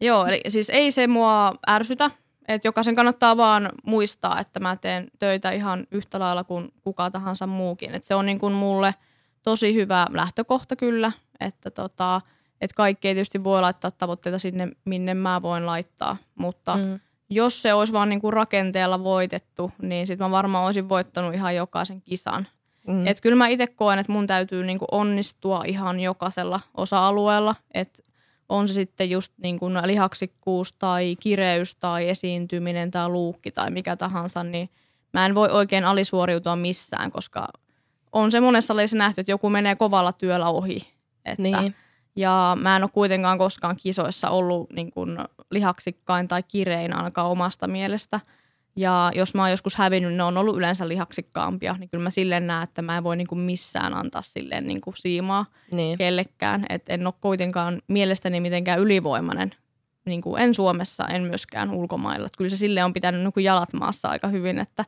[0.00, 2.10] Joo, eli siis ei se mua ärsytä,
[2.48, 7.46] että jokaisen kannattaa vaan muistaa, että mä teen töitä ihan yhtä lailla kuin kuka tahansa
[7.46, 7.94] muukin.
[7.94, 8.94] Et se on niin kuin mulle
[9.42, 12.20] tosi hyvä lähtökohta kyllä, että tota,
[12.60, 17.00] et kaikki ei tietysti voi laittaa tavoitteita sinne, minne mä voin laittaa, mutta mm.
[17.30, 21.56] jos se olisi vaan niin kuin rakenteella voitettu, niin sitten mä varmaan olisin voittanut ihan
[21.56, 22.46] jokaisen kisan.
[22.86, 22.94] Mm.
[22.94, 23.06] Mm.
[23.06, 27.54] Et kyllä mä itse koen, että mun täytyy niinku onnistua ihan jokaisella osa-alueella.
[27.74, 28.04] Et
[28.48, 34.44] on se sitten just niinku lihaksikkuus tai kireys tai esiintyminen tai luukki tai mikä tahansa,
[34.44, 34.70] niin
[35.12, 37.48] mä en voi oikein alisuoriutua missään, koska
[38.12, 40.80] on se monessa lajissa nähty, että joku menee kovalla työllä ohi.
[41.24, 41.74] Että, niin.
[42.16, 45.18] Ja mä en ole kuitenkaan koskaan kisoissa ollut niin kuin
[45.50, 48.20] lihaksikkain tai kirein ainakaan omasta mielestä.
[48.78, 52.46] Ja jos mä oon joskus hävinnyt, ne on ollut yleensä lihaksikkaampia, niin kyllä mä silleen
[52.46, 55.98] näen, että mä en voi niin kuin missään antaa silleen niin kuin siimaa niin.
[55.98, 56.66] kellekään.
[56.68, 59.54] Et en ole kuitenkaan mielestäni mitenkään ylivoimainen.
[60.04, 62.26] Niin kuin en Suomessa, en myöskään ulkomailla.
[62.26, 64.84] Et kyllä se sille on pitänyt niin kuin jalat maassa aika hyvin, että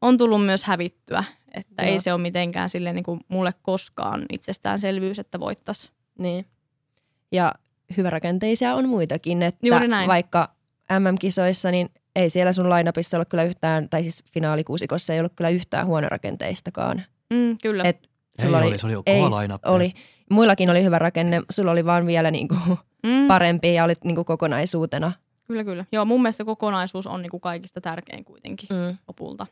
[0.00, 1.24] on tullut myös hävittyä.
[1.54, 1.92] Että Joo.
[1.92, 5.90] ei se ole mitenkään silleen niin kuin mulle koskaan itsestäänselvyys, että voittaisi.
[6.18, 6.46] niin.
[7.32, 7.54] Ja
[7.96, 10.08] hyvärakenteisia on muitakin, että Juuri näin.
[10.08, 10.48] vaikka
[10.98, 15.50] MM-kisoissa, niin ei siellä sun lainapissa ole kyllä yhtään, tai siis finaalikuusikossa ei ollut kyllä
[15.50, 17.02] yhtään huonorakenteistakaan.
[17.34, 17.82] Mm, kyllä.
[17.84, 19.92] Et Ei sulla oli, se oli ei, kova line oli.
[20.30, 22.54] Muillakin oli hyvä rakenne, sulla oli vaan vielä niinku
[23.02, 25.12] mm, parempi ja olit niinku kokonaisuutena.
[25.46, 25.84] Kyllä, kyllä.
[25.92, 28.96] Joo, mun mielestä kokonaisuus on niinku kaikista tärkein kuitenkin Mm.
[29.08, 29.46] lopulta.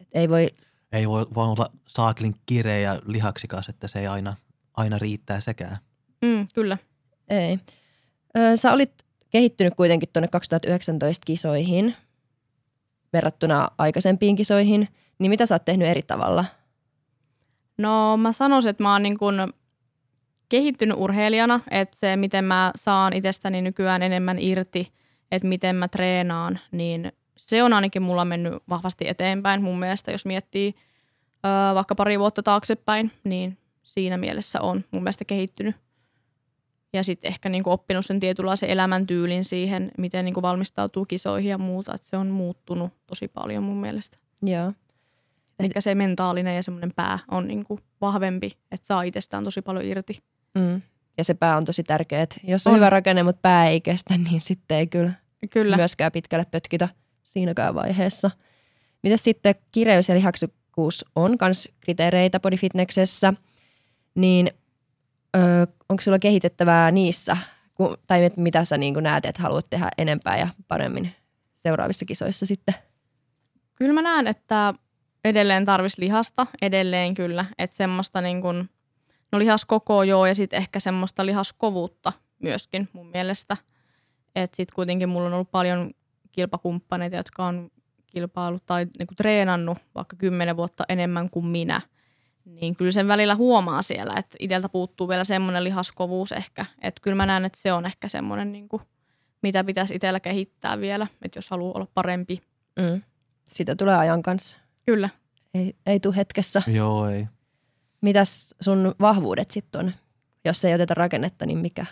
[0.00, 0.48] Et ei voi,
[0.92, 4.36] Ei voi vaan olla saakelin kireä ja lihaksikas, että se ei aina,
[4.76, 5.78] aina riittää sekään.
[6.22, 6.78] Mm, kyllä.
[7.28, 7.58] ei.
[8.36, 8.92] Ö, sä olit
[9.30, 11.94] kehittynyt kuitenkin tuonne 2019 kisoihin
[13.12, 14.88] verrattuna aikaisempiin kisoihin,
[15.18, 16.44] niin mitä sä oot tehnyt eri tavalla?
[17.78, 19.52] No mä sanoisin, että mä oon niin kun
[20.48, 24.92] kehittynyt urheilijana, että se miten mä saan itsestäni nykyään enemmän irti,
[25.30, 30.26] että miten mä treenaan, niin se on ainakin mulla mennyt vahvasti eteenpäin mun mielestä, jos
[30.26, 30.74] miettii
[31.46, 35.76] ö, vaikka pari vuotta taaksepäin, niin siinä mielessä on mun mielestä kehittynyt.
[36.92, 41.50] Ja sitten ehkä niin kuin oppinut sen tietynlaisen elämäntyylin siihen, miten niin kuin valmistautuu kisoihin
[41.50, 41.94] ja muuta.
[41.94, 44.16] Että se on muuttunut tosi paljon mun mielestä.
[44.42, 44.72] Joo.
[45.60, 49.84] Ehkä se mentaalinen ja semmoinen pää on niin kuin vahvempi, että saa itsestään tosi paljon
[49.84, 50.22] irti.
[50.54, 50.82] Mm.
[51.18, 52.22] Ja se pää on tosi tärkeä.
[52.22, 52.76] että Jos on, On.
[52.76, 55.12] hyvä rakenne, mutta pää ei kestä, niin sitten ei kyllä,
[55.50, 55.76] Kyllä.
[55.76, 56.88] myöskään pitkälle pötkitä
[57.24, 58.30] siinäkään vaiheessa.
[59.02, 63.34] Mitäs sitten kireys ja lihaksikkuus on myös kriteereitä bodyfitnessessä,
[64.14, 64.50] niin
[65.36, 67.36] ö, onko sulla kehitettävää niissä,
[67.74, 71.12] Ku, tai mitä sä niin näet, että haluat tehdä enempää ja paremmin
[71.54, 72.74] seuraavissa kisoissa sitten?
[73.74, 74.74] Kyllä mä näen, että
[75.24, 77.44] edelleen tarvis lihasta, edelleen kyllä.
[77.58, 78.68] Että semmoista niin kuin,
[79.32, 83.56] no lihaskoko joo ja sitten ehkä semmoista lihaskovuutta myöskin mun mielestä.
[84.34, 85.90] Että sitten kuitenkin mulla on ollut paljon
[86.32, 87.70] kilpakumppaneita, jotka on
[88.06, 91.80] kilpailut tai niin treenannut vaikka kymmenen vuotta enemmän kuin minä.
[92.54, 96.66] Niin kyllä sen välillä huomaa siellä, että itseltä puuttuu vielä semmoinen lihaskovuus ehkä.
[96.82, 98.82] Että kyllä mä näen, että se on ehkä semmoinen, niin kuin,
[99.42, 102.42] mitä pitäisi itsellä kehittää vielä, että jos haluaa olla parempi.
[102.80, 103.02] Mm.
[103.44, 104.58] Sitä tulee ajan kanssa.
[104.86, 105.08] Kyllä.
[105.54, 106.62] Ei, ei tule hetkessä.
[106.66, 107.26] Joo, ei.
[108.00, 109.92] Mitäs sun vahvuudet sitten on?
[110.44, 111.86] Jos ei oteta rakennetta, niin mikä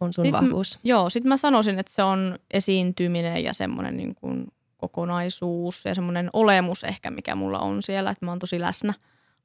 [0.00, 0.78] on sun Sitten- vahvuus?
[0.84, 6.30] Joo, sitten mä sanoisin, että se on esiintyminen ja semmoinen niin kuin kokonaisuus ja semmoinen
[6.32, 8.94] olemus ehkä, mikä mulla on siellä, että mä oon tosi läsnä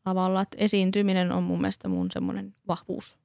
[0.05, 0.41] lavalla.
[0.41, 3.17] Että esiintyminen on mun mielestä mun semmoinen vahvuus.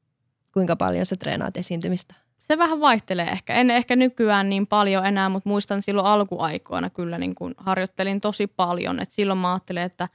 [0.53, 2.15] Kuinka paljon sä treenaat esiintymistä?
[2.39, 3.55] Se vähän vaihtelee ehkä.
[3.55, 8.47] En ehkä nykyään niin paljon enää, mutta muistan silloin alkuaikoina kyllä niin kuin harjoittelin tosi
[8.47, 9.01] paljon.
[9.01, 10.09] Et silloin mä ajattelin, että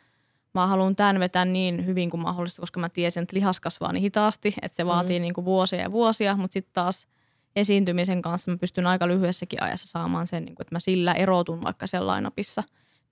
[0.54, 4.02] mä haluan tämän vetää niin hyvin kuin mahdollista, koska mä tiesin, että lihas kasvaa niin
[4.02, 7.08] hitaasti, että se vaatii niin kuin vuosia ja vuosia, mutta sitten taas
[7.56, 11.64] esiintymisen kanssa mä pystyn aika lyhyessäkin ajassa saamaan sen, niin kuin, että mä sillä erotun
[11.64, 12.64] vaikka siellä lainapissa.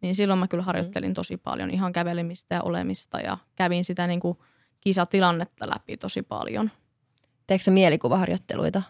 [0.01, 4.19] Niin silloin mä kyllä harjoittelin tosi paljon ihan kävelemistä ja olemista ja kävin sitä niin
[4.19, 4.38] kuin
[4.81, 6.71] kisatilannetta läpi tosi paljon.
[7.47, 8.81] Teekö sä mielikuvaharjoitteluita?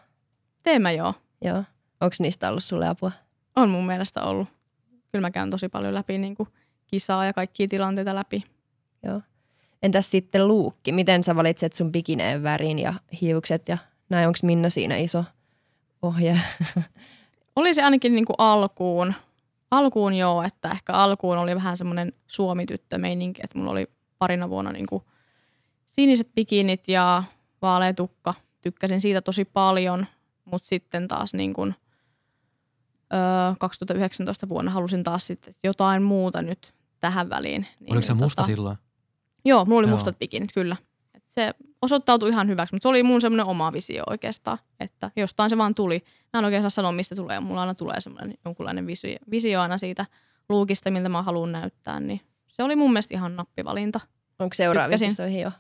[0.63, 1.13] Teen mä joo.
[1.41, 1.63] Joo.
[2.01, 3.11] Onko niistä ollut sulle apua?
[3.55, 4.47] On mun mielestä ollut.
[5.11, 6.49] Kyllä mä käyn tosi paljon läpi niin kuin
[6.87, 8.43] kisaa ja kaikkia tilanteita läpi.
[9.03, 9.21] Joo.
[9.83, 10.91] Entäs sitten luukki?
[10.91, 13.77] Miten sä valitset sun bikineen värin ja hiukset ja
[14.09, 14.27] näin?
[14.27, 15.23] Onko Minna siinä iso
[16.01, 16.39] ohje?
[17.55, 19.13] Oli se ainakin niin kuin alkuun.
[19.71, 23.87] Alkuun joo, että ehkä alkuun oli vähän semmoinen suomityttö-meininki, että mulla oli
[24.19, 25.03] parina vuonna niin kuin
[25.85, 27.23] siniset bikinit ja
[27.61, 28.33] vaalea tukka.
[28.61, 30.05] Tykkäsin siitä tosi paljon,
[30.45, 31.75] mutta sitten taas niin kuin,
[33.13, 37.67] öö, 2019 vuonna halusin taas sitten jotain muuta nyt tähän väliin.
[37.79, 38.77] Niin, Oliko se niin musta silloin?
[39.45, 39.95] Joo, mulla oli Joo.
[39.95, 40.75] mustat bikinit, kyllä.
[41.13, 45.49] Et se osoittautui ihan hyväksi, mutta se oli mun semmoinen oma visio oikeastaan, että jostain
[45.49, 46.03] se vaan tuli.
[46.33, 47.39] Mä en oikein saa sanoa, mistä tulee.
[47.39, 50.05] Mulla aina tulee semmoinen jonkunlainen visio, visio aina siitä
[50.49, 53.99] luukista, miltä mä haluan näyttää, niin se oli mun mielestä ihan nappivalinta.
[54.39, 55.07] Onko seuraaviin Tykkäsin.
[55.07, 55.51] kisoihin jo?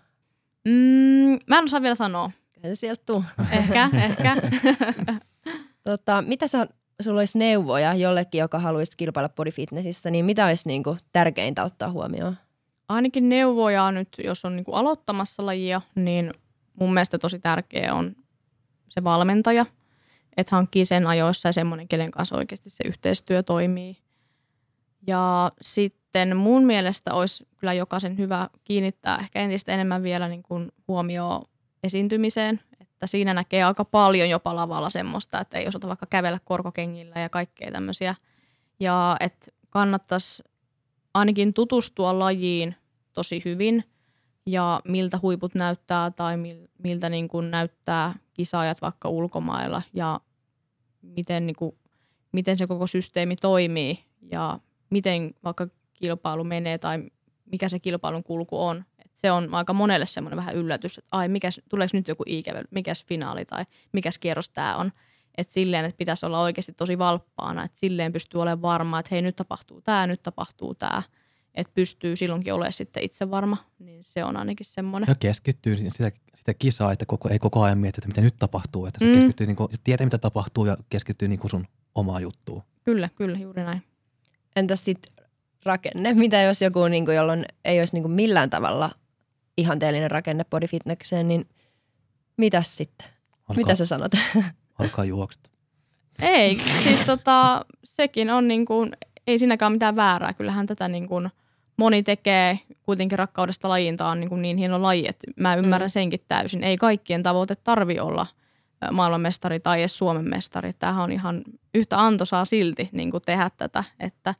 [0.65, 2.31] Mm, mä en osaa vielä sanoa.
[2.53, 3.23] Kyllä se sieltä tuu.
[3.51, 4.35] Ehkä, ehkä.
[5.85, 6.67] Tota, mitä sä,
[7.01, 12.35] sulla olisi neuvoja jollekin, joka haluaisi kilpailla bodyfitnessissä, niin mitä olisi niinku tärkeintä ottaa huomioon?
[12.89, 16.33] Ainakin neuvoja nyt, jos on niinku aloittamassa lajia, niin
[16.79, 18.15] mun mielestä tosi tärkeä on
[18.89, 19.65] se valmentaja,
[20.37, 23.97] että hankkii sen ajoissa ja semmoinen, kenen kanssa oikeasti se yhteistyö toimii.
[25.07, 30.71] Ja sitten mun mielestä olisi kyllä jokaisen hyvä kiinnittää ehkä entistä enemmän vielä niin kuin
[30.87, 31.45] huomioon
[31.83, 37.19] esiintymiseen, että siinä näkee aika paljon jopa lavalla semmoista, että ei osata vaikka kävellä korkokengillä
[37.19, 38.15] ja kaikkea tämmöisiä.
[38.79, 40.43] Ja että kannattaisi
[41.17, 42.75] ainakin tutustua lajiin
[43.13, 43.83] tosi hyvin
[44.45, 50.19] ja miltä huiput näyttää tai mil, miltä niin kuin näyttää kisaajat vaikka ulkomailla ja
[51.01, 51.75] miten, niin kuin,
[52.31, 53.99] miten se koko systeemi toimii
[54.31, 57.03] ja miten vaikka kilpailu menee tai
[57.45, 58.85] mikä se kilpailun kulku on.
[59.05, 62.65] Et se on aika monelle semmoinen vähän yllätys, että ai, mikäs, tuleeko nyt joku ikävely,
[62.71, 64.91] mikäs finaali tai mikäs kierros tämä on.
[65.37, 69.21] Että silleen, että pitäisi olla oikeasti tosi valppaana, että silleen pystyy olemaan varma, että hei
[69.21, 71.03] nyt tapahtuu tämä, nyt tapahtuu tämä.
[71.55, 75.07] Että pystyy silloinkin olemaan sitten itse varma, niin se on ainakin semmoinen.
[75.07, 78.85] Ja keskittyy sitä, sitä kisaa, että koko, ei koko ajan miettiä, että mitä nyt tapahtuu.
[78.85, 79.13] Että se Mm.
[79.17, 82.63] keskittyy, niin kuin, tietää mitä tapahtuu ja keskittyy niin kuin sun omaa juttuun.
[82.83, 83.83] Kyllä, kyllä, juuri näin.
[84.55, 85.25] Entäs sitten
[85.63, 86.13] rakenne?
[86.13, 88.91] Mitä jos joku, niinku, jolloin ei olisi niinku millään tavalla
[89.57, 91.49] ihanteellinen rakenne bodyfitnesseen, niin
[92.37, 93.07] mitäs sitten?
[93.31, 94.11] Alkaa, Mitä sä sanot?
[94.79, 95.49] alkaa juoksta.
[96.21, 98.91] Ei, siis tota, sekin on niin kuin,
[99.27, 100.33] ei siinäkään mitään väärää.
[100.33, 101.29] Kyllähän tätä niin kuin
[101.77, 103.97] moni tekee kuitenkin rakkaudesta lajiin.
[103.97, 105.91] Tämä on niin, kuin niin hieno laji, että mä ymmärrän Mm.
[105.91, 106.63] senkin täysin.
[106.63, 108.27] Ei kaikkien tavoite tarvi olla
[108.91, 110.73] maailmanmestari tai edes Suomen mestari.
[110.73, 114.35] Tämähän on ihan yhtä antoisaa silti niin kuin tehdä tätä, että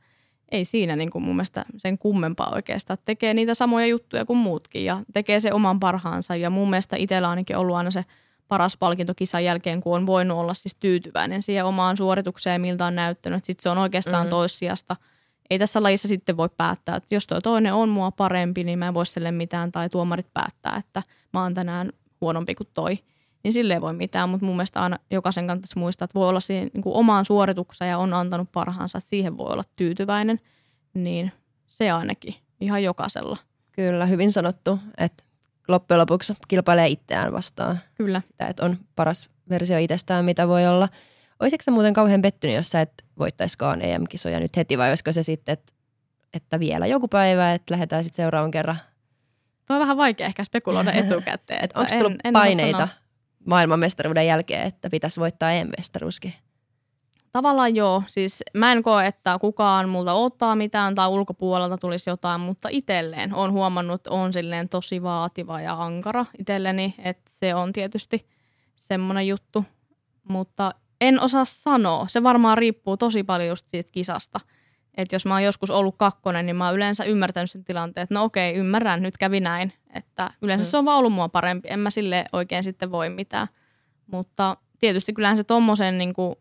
[0.52, 2.98] ei siinä niin kuin mun mielestä sen kummempaa oikeastaan.
[3.04, 6.36] Tekee niitä samoja juttuja kuin muutkin ja tekee se oman parhaansa.
[6.36, 8.04] Ja mun mielestä itsellä ainakin ollut aina se
[8.48, 12.94] paras palkinto kisan jälkeen, kun on voinut olla siis tyytyväinen siihen omaan suoritukseen, miltä on
[12.94, 13.44] näyttänyt.
[13.44, 14.30] Sitten se on oikeastaan mm.
[14.30, 14.96] toissijasta.
[15.50, 18.88] Ei tässä lajissa sitten voi päättää, että jos tuo toinen on mua parempi, niin mä
[18.88, 22.98] en voi sille mitään, tai tuomarit päättää, että mä oon tänään huonompi kuin toi.
[23.44, 26.40] Niin sille ei voi mitään, mutta mun mielestä aina jokaisen kannattaisi muistaa, että voi olla
[26.40, 30.40] siihen niin kuin omaan suoritukseen ja on antanut parhaansa, että siihen voi olla tyytyväinen.
[30.94, 31.32] Niin
[31.66, 33.36] se ainakin ihan jokaisella.
[33.72, 35.24] Kyllä, hyvin sanottu, että
[35.68, 37.80] loppujen lopuksi kilpailee itseään vastaan.
[37.94, 38.20] Kyllä.
[38.20, 40.88] Sitä, että on paras versio itsestään, mitä voi olla.
[41.40, 45.22] Olisiko se muuten kauhean pettynyt, jos sä et voittaiskaan EM-kisoja nyt heti, vai olisiko se
[45.22, 45.72] sitten, että,
[46.34, 48.78] että vielä joku päivä, että lähdetään sitten seuraavan kerran?
[49.68, 51.68] No on vähän vaikea ehkä spekuloida etukäteen.
[51.74, 52.88] onko tullut en, paineita
[53.46, 56.34] maailmanmestaruuden jälkeen, että pitäisi voittaa EM-mestaruuskin?
[57.32, 58.02] Tavallaan joo.
[58.08, 63.34] Siis mä en koe, että kukaan multa ottaa mitään tai ulkopuolelta tulisi jotain, mutta itselleen
[63.34, 68.26] on huomannut, että on silleen tosi vaativa ja ankara itselleni, että se on tietysti
[68.76, 69.64] semmoinen juttu.
[70.28, 72.06] Mutta en osaa sanoa.
[72.08, 74.40] Se varmaan riippuu tosi paljon just siitä kisasta.
[74.96, 78.14] Että jos mä oon joskus ollut kakkonen, niin mä oon yleensä ymmärtänyt sen tilanteen, että
[78.14, 79.72] no okei, ymmärrän, nyt kävi näin.
[79.94, 80.68] Että yleensä mm.
[80.68, 81.68] se on vaan ollut mua parempi.
[81.70, 83.48] En mä sille oikein sitten voi mitään.
[84.06, 86.36] Mutta tietysti kyllähän se tommosen niin kuin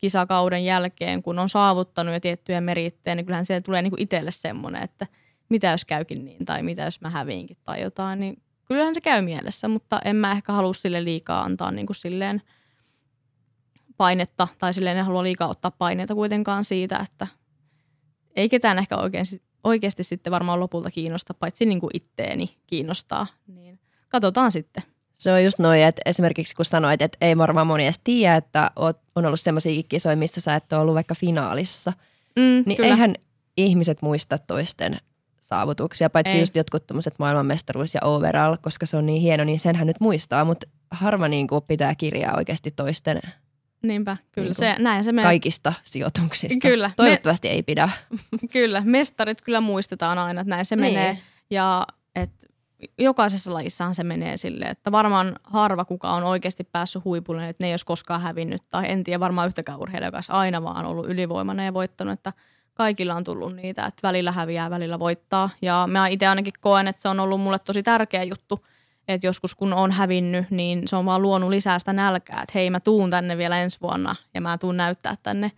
[0.00, 4.30] kisakauden jälkeen, kun on saavuttanut jo tiettyjä merittejä, niin kyllähän siellä tulee niin kuin itselle
[4.30, 5.06] semmoinen, että
[5.48, 9.22] mitä jos käykin niin, tai mitä jos mä häviinkin tai jotain, niin kyllähän se käy
[9.22, 12.42] mielessä, mutta en mä ehkä halua sille liikaa antaa niin kuin silleen
[13.96, 17.26] painetta, tai silleen en halua liikaa ottaa paineita kuitenkaan siitä, että
[18.36, 19.24] ei ketään ehkä oikein,
[19.64, 24.82] oikeasti sitten varmaan lopulta kiinnosta, paitsi niin kuin itteeni kiinnostaa, niin katsotaan sitten.
[25.20, 28.70] Se on just noin, että esimerkiksi kun sanoit, että ei varmaan moni edes tiedä, että
[29.16, 31.92] on ollut sellaisia kisoja, missä sä et ole ollut vaikka finaalissa,
[32.36, 32.90] mm, niin kyllä.
[32.90, 33.14] eihän
[33.56, 34.98] ihmiset muista toisten
[35.40, 36.42] saavutuksia, paitsi ei.
[36.42, 40.44] just jotkut tämmöiset maailmanmestaruus ja overall, koska se on niin hieno, niin senhän nyt muistaa,
[40.44, 43.20] mutta harva niin kuin pitää kirjaa oikeasti toisten
[43.82, 45.28] Niinpä, kyllä niin se, näin se menee.
[45.28, 46.68] Kaikista sijoituksista.
[46.68, 46.90] Kyllä.
[46.96, 47.88] Toivottavasti me, ei pidä.
[48.52, 50.94] Kyllä, mestarit kyllä muistetaan aina, että näin se niin.
[50.94, 51.18] menee.
[51.50, 51.86] Ja
[52.98, 57.68] jokaisessa lajissahan se menee silleen, että varmaan harva kuka on oikeasti päässyt huipulle, että ne
[57.68, 58.62] ei olisi koskaan hävinnyt.
[58.70, 62.32] Tai en tiedä varmaan yhtäkään urheilija, joka olisi aina vaan ollut ylivoimainen ja voittanut, että
[62.74, 65.50] kaikilla on tullut niitä, että välillä häviää, välillä voittaa.
[65.62, 68.66] Ja mä itse ainakin koen, että se on ollut mulle tosi tärkeä juttu,
[69.08, 72.70] että joskus kun on hävinnyt, niin se on vaan luonut lisää sitä nälkää, että hei
[72.70, 75.52] mä tuun tänne vielä ensi vuonna ja mä tuun näyttää tänne.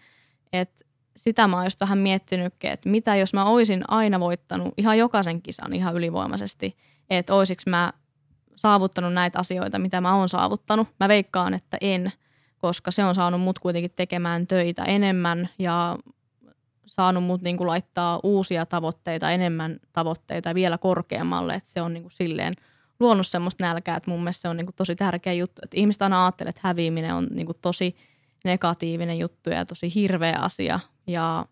[0.53, 0.85] Että
[1.17, 5.43] sitä mä oon just vähän miettinytkin, että mitä jos mä oisin aina voittanut ihan jokaisen
[5.43, 6.77] kisan ihan ylivoimaisesti,
[7.11, 7.93] että oisiko mä
[8.57, 10.89] saavuttanut näitä asioita, mitä mä oon saavuttanut.
[11.01, 12.13] Mä veikkaan, että en,
[12.59, 15.99] koska se on saanut mut kuitenkin tekemään töitä enemmän ja
[16.87, 22.55] saanut mut niin laittaa uusia tavoitteita, enemmän tavoitteita vielä korkeammalle, että se on niin silleen–
[23.03, 25.61] luonut semmoista nälkää, että mun mielestä se on niin kuin tosi tärkeä juttu.
[25.65, 27.97] Että ihmiset aina ajattelee, että häviäminen on niin tosi
[28.45, 30.81] negatiivinen juttu ja tosi hirveä asia.
[31.07, 31.47] Ja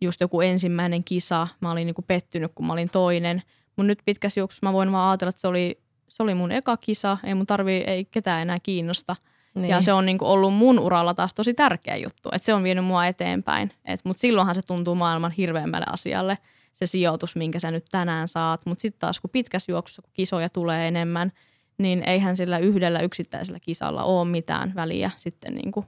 [0.00, 3.42] just joku ensimmäinen kisa, mä olin niin kuin pettynyt, kun mä olin toinen.
[3.76, 6.76] Mun nyt pitkässä juoksussa mä voin vaan ajatella, että se oli, se oli mun eka
[6.76, 9.16] kisa, ei mun tarvii, ei ketään enää kiinnosta.
[9.54, 9.68] Niin.
[9.68, 12.62] Ja se on niin kuin ollut mun uralla taas tosi tärkeä juttu, että se on
[12.62, 13.72] vienyt mua eteenpäin.
[14.04, 16.38] Mutta silloinhan se tuntuu maailman hirveämmälle asialle–
[16.72, 18.66] se sijoitus, minkä sä nyt tänään saat.
[18.66, 21.32] Mutta sitten taas kun pitkässä juoksussa, kun kisoja tulee enemmän,
[21.78, 25.86] niin eihän sillä yhdellä yksittäisellä kisalla ole mitään väliä sitten niin kuin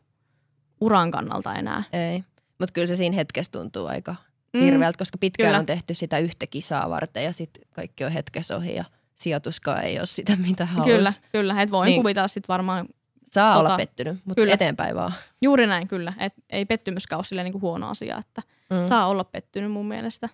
[0.81, 1.83] uran kannalta enää.
[1.93, 2.25] Ei,
[2.65, 4.17] mutta kyllä se siinä hetkessä tuntuu aika
[4.53, 4.61] mm.
[4.61, 5.59] hirveältä, koska pitkään kyllä.
[5.59, 9.99] on tehty sitä yhtä kisaa varten ja sitten kaikki on hetkessä ohi ja sijoituskaan ei
[9.99, 11.21] ole sitä, mitä haluaisi.
[11.21, 11.63] Kyllä, kyllä.
[11.63, 12.03] Et voin niin.
[12.03, 12.89] kuvitella sitten varmaan
[13.27, 14.55] Saa tota, olla pettynyt, mutta kyllä.
[14.55, 15.13] eteenpäin vaan.
[15.43, 16.13] Juuri näin, kyllä.
[16.19, 18.89] Et ei pettymyskään ole silleen niin kuin huono asia, että mm.
[18.89, 20.29] saa olla pettynyt mun mielestä.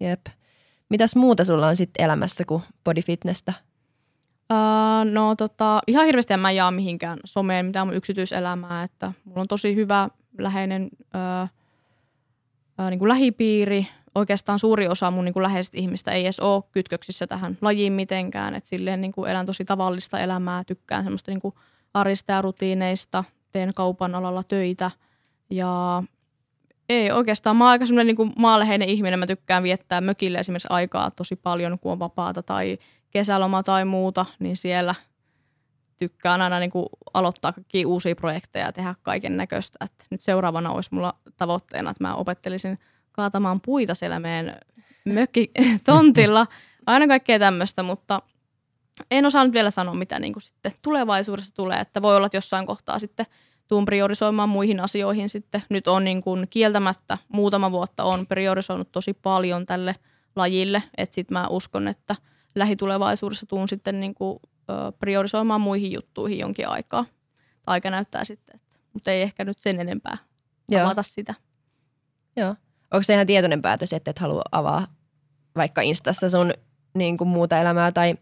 [0.00, 0.26] Jep.
[0.88, 3.52] Mitäs muuta sulla on sitten elämässä kuin bodyfitnessä?
[4.52, 9.40] Uh, no tota, ihan hirveästi en mä jaa mihinkään someen mitään mun yksityiselämää, että mulla
[9.40, 11.59] on tosi hyvä läheinen uh,
[12.84, 13.86] uh, niin kuin lähipiiri.
[14.14, 18.54] Oikeastaan suuri osa mun niin kuin läheisistä ihmistä ei edes ole kytköksissä tähän lajiin mitenkään,
[18.54, 21.54] että silleen niin kuin elän tosi tavallista elämää, tykkään semmoista niin kuin
[21.94, 24.90] arista ja rutiineista, teen kaupan alalla töitä
[25.50, 26.02] ja
[26.88, 27.56] ei oikeastaan.
[27.56, 29.18] Mä oon aika semmoinen niin maaleheinen ihminen.
[29.18, 32.78] Mä tykkään viettää mökille esimerkiksi aikaa tosi paljon, kun on vapaata tai
[33.10, 34.94] kesäloma tai muuta, niin siellä
[36.00, 39.86] tykkään aina niin kuin aloittaa kaikki uusia projekteja ja tehdä kaiken näköistä.
[40.10, 42.78] nyt seuraavana olisi mulla tavoitteena, että mä opettelisin
[43.12, 44.56] kaatamaan puita siellä meidän
[45.04, 46.46] mökkitontilla.
[46.86, 48.22] Aina kaikkea tämmöistä, mutta
[49.10, 51.80] en osaa nyt vielä sanoa, mitä niin kuin sitten tulevaisuudessa tulee.
[51.80, 53.26] Että voi olla, että jossain kohtaa sitten–
[53.70, 55.62] tuun priorisoimaan muihin asioihin sitten.
[55.68, 59.96] Nyt on niin kuin kieltämättä muutama vuotta on priorisoinut tosi paljon tälle
[60.36, 62.16] lajille, että sitten mä uskon, että
[62.54, 64.38] lähitulevaisuudessa tuun sitten niin kuin,
[64.98, 67.04] priorisoimaan muihin juttuihin jonkin aikaa.
[67.66, 70.16] Aika näyttää sitten, että, mutta ei ehkä nyt sen enempää
[70.68, 70.84] Joo.
[70.84, 71.34] avata sitä.
[72.36, 72.54] Joo.
[72.90, 74.86] Onko se ihan tietoinen päätös, että et halua avaa
[75.56, 76.54] vaikka Instassa sun
[76.94, 78.14] niin kuin muuta elämää tai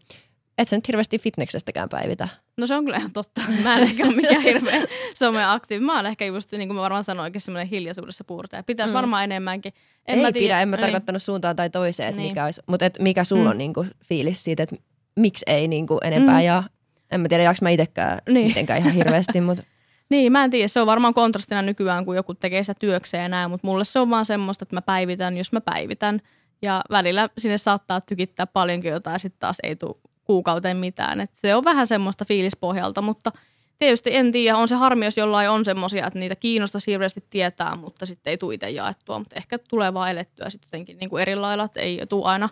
[0.57, 2.27] et sä nyt hirveästi fitneksestäkään päivitä?
[2.57, 3.41] No se on kyllä ihan totta.
[3.63, 4.81] Mä en ehkä ole mikään hirveä
[5.13, 5.85] someaktiivi.
[5.85, 8.63] Mä oon ehkä just, niin kuin mä varmaan sanoinkin, semmoinen hiljaisuudessa puurtaja.
[8.63, 8.95] Pitäisi Mm.
[8.95, 9.73] varmaan enemmänkin.
[10.07, 10.43] En Ei mä tiedä.
[10.45, 10.81] pidä, en mä Niin.
[10.81, 12.31] tarkoittanut suuntaan tai toiseen, että Niin.
[12.31, 13.49] mikä olisi, mutta et mikä sulla Mm.
[13.49, 14.75] on niin kuin fiilis siitä, että
[15.19, 16.45] miksi ei niin kuin enempää Mm.
[16.45, 16.63] ja
[17.11, 18.47] en mä tiedä, jaks mä itsekään Niin.
[18.47, 19.63] mitenkään ihan hirveästi, mutta
[20.09, 20.67] Niin, mä en tiedä.
[20.67, 23.99] Se on varmaan kontrastina nykyään, kun joku tekee sitä työkseen ja näin, mutta mulle se
[23.99, 26.21] on vaan semmoista, että mä päivitän, jos mä päivitän.
[26.61, 31.21] Ja välillä sinne saattaa tykittää paljonkin jotain ja sitten taas ei tule kuukauteen mitään.
[31.21, 33.31] Et se on vähän semmoista fiilispohjalta, mutta
[33.79, 37.75] tietysti en tiedä, on se harmi, jos jollain on semmoisia, että niitä kiinnostaisi hirveästi tietää,
[37.75, 39.19] mutta sitten ei tule itse jaettua.
[39.19, 42.49] Mutta ehkä tulee vaan elettyä sitten jotenkin niin kuin eri lailla, että ei tule aina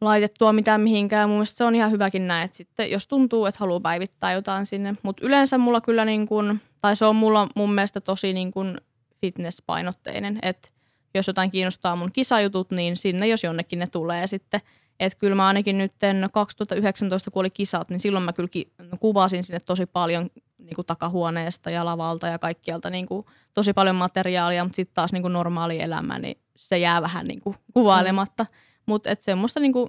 [0.00, 1.30] laitettua mitään mihinkään.
[1.30, 4.94] Mun se on ihan hyväkin näin, että sitten jos tuntuu, että haluaa päivittää jotain sinne.
[5.02, 8.80] Mutta yleensä mulla kyllä niin kuin, tai se on mulla mun mielestä tosi niin kuin
[9.20, 10.68] fitnesspainotteinen, että
[11.14, 14.60] jos jotain kiinnostaa mun kisajutut, niin sinne jos jonnekin ne tulee sitten.
[15.00, 15.92] Että kyllä mä ainakin nyt
[16.32, 20.86] 2019, kun oli kisat, niin silloin mä kyllä ki- kuvasin sinne tosi paljon niin kuin
[20.86, 25.32] takahuoneesta ja lavalta ja kaikkialta niin kuin tosi paljon materiaalia, mutta sitten taas niin kuin
[25.32, 28.42] normaali elämä, niin se jää vähän niin kuin kuvailematta.
[28.44, 28.56] Mm.
[28.86, 29.88] Mutta et semmoista niin kuin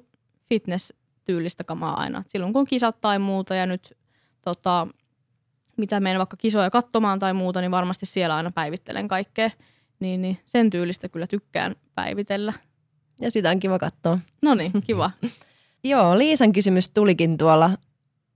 [0.50, 2.20] fitness-tyylistä kamaa aina.
[2.20, 3.98] Et silloin kun on kisat tai muuta ja nyt
[4.42, 4.88] tota,
[5.78, 9.50] mitä menen vaikka kisoja katsomaan tai muuta, niin varmasti siellä aina päivittelen kaikkea.
[10.00, 12.54] Niin, niin sen tyylistä kyllä tykkään päivitellä.
[13.22, 14.20] ja sitä on kiva katsoa.
[14.42, 15.12] No niin, kiva.
[15.84, 17.72] Joo, Liisan kysymys tulikin tuolla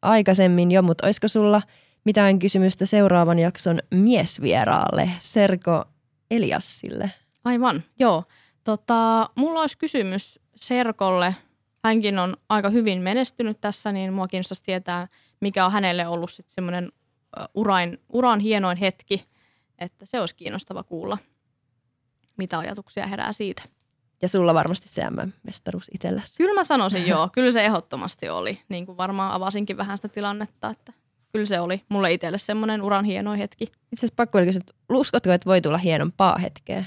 [0.01, 1.61] aikaisemmin jo, mutta olisiko sulla
[2.03, 5.85] mitään kysymystä seuraavan jakson miesvieraalle, Serko
[6.31, 7.11] Eliassille?
[7.43, 8.23] Aivan, joo.
[8.63, 11.35] Tota, mulla olisi kysymys Serkolle.
[11.83, 15.07] Hänkin on aika hyvin menestynyt tässä, niin mua kiinnostaisi tietää,
[15.39, 16.91] mikä on hänelle ollut sitten semmoinen
[17.53, 19.25] urain, uran hienoin hetki.
[19.79, 21.17] Että se olisi kiinnostava kuulla,
[22.37, 23.63] mitä ajatuksia herää siitä.
[24.21, 26.37] Ja sulla varmasti se MM-mestaruus itselläsi.
[26.37, 28.59] Kyllä mä sanoisin joo, kyllä se ehdottomasti oli.
[28.69, 30.93] Niin kuin varmaan avasinkin vähän sitä tilannetta, että
[31.33, 33.63] kyllä se oli mulle itselle semmoinen uran hienoin hetki.
[33.63, 36.85] Itse asiassa pakko kysyä, että uskotko, että voi tulla hienompaa hetkeä?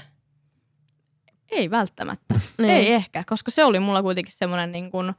[1.51, 2.39] Ei välttämättä.
[2.57, 2.69] Niin.
[2.71, 5.13] Ei ehkä, koska se oli mulla kuitenkin semmoinen niin kuin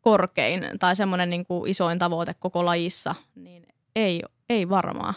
[0.00, 5.14] korkein tai semmoinen niin kuin isoin tavoite koko lajissa, niin ei, ei varmaan.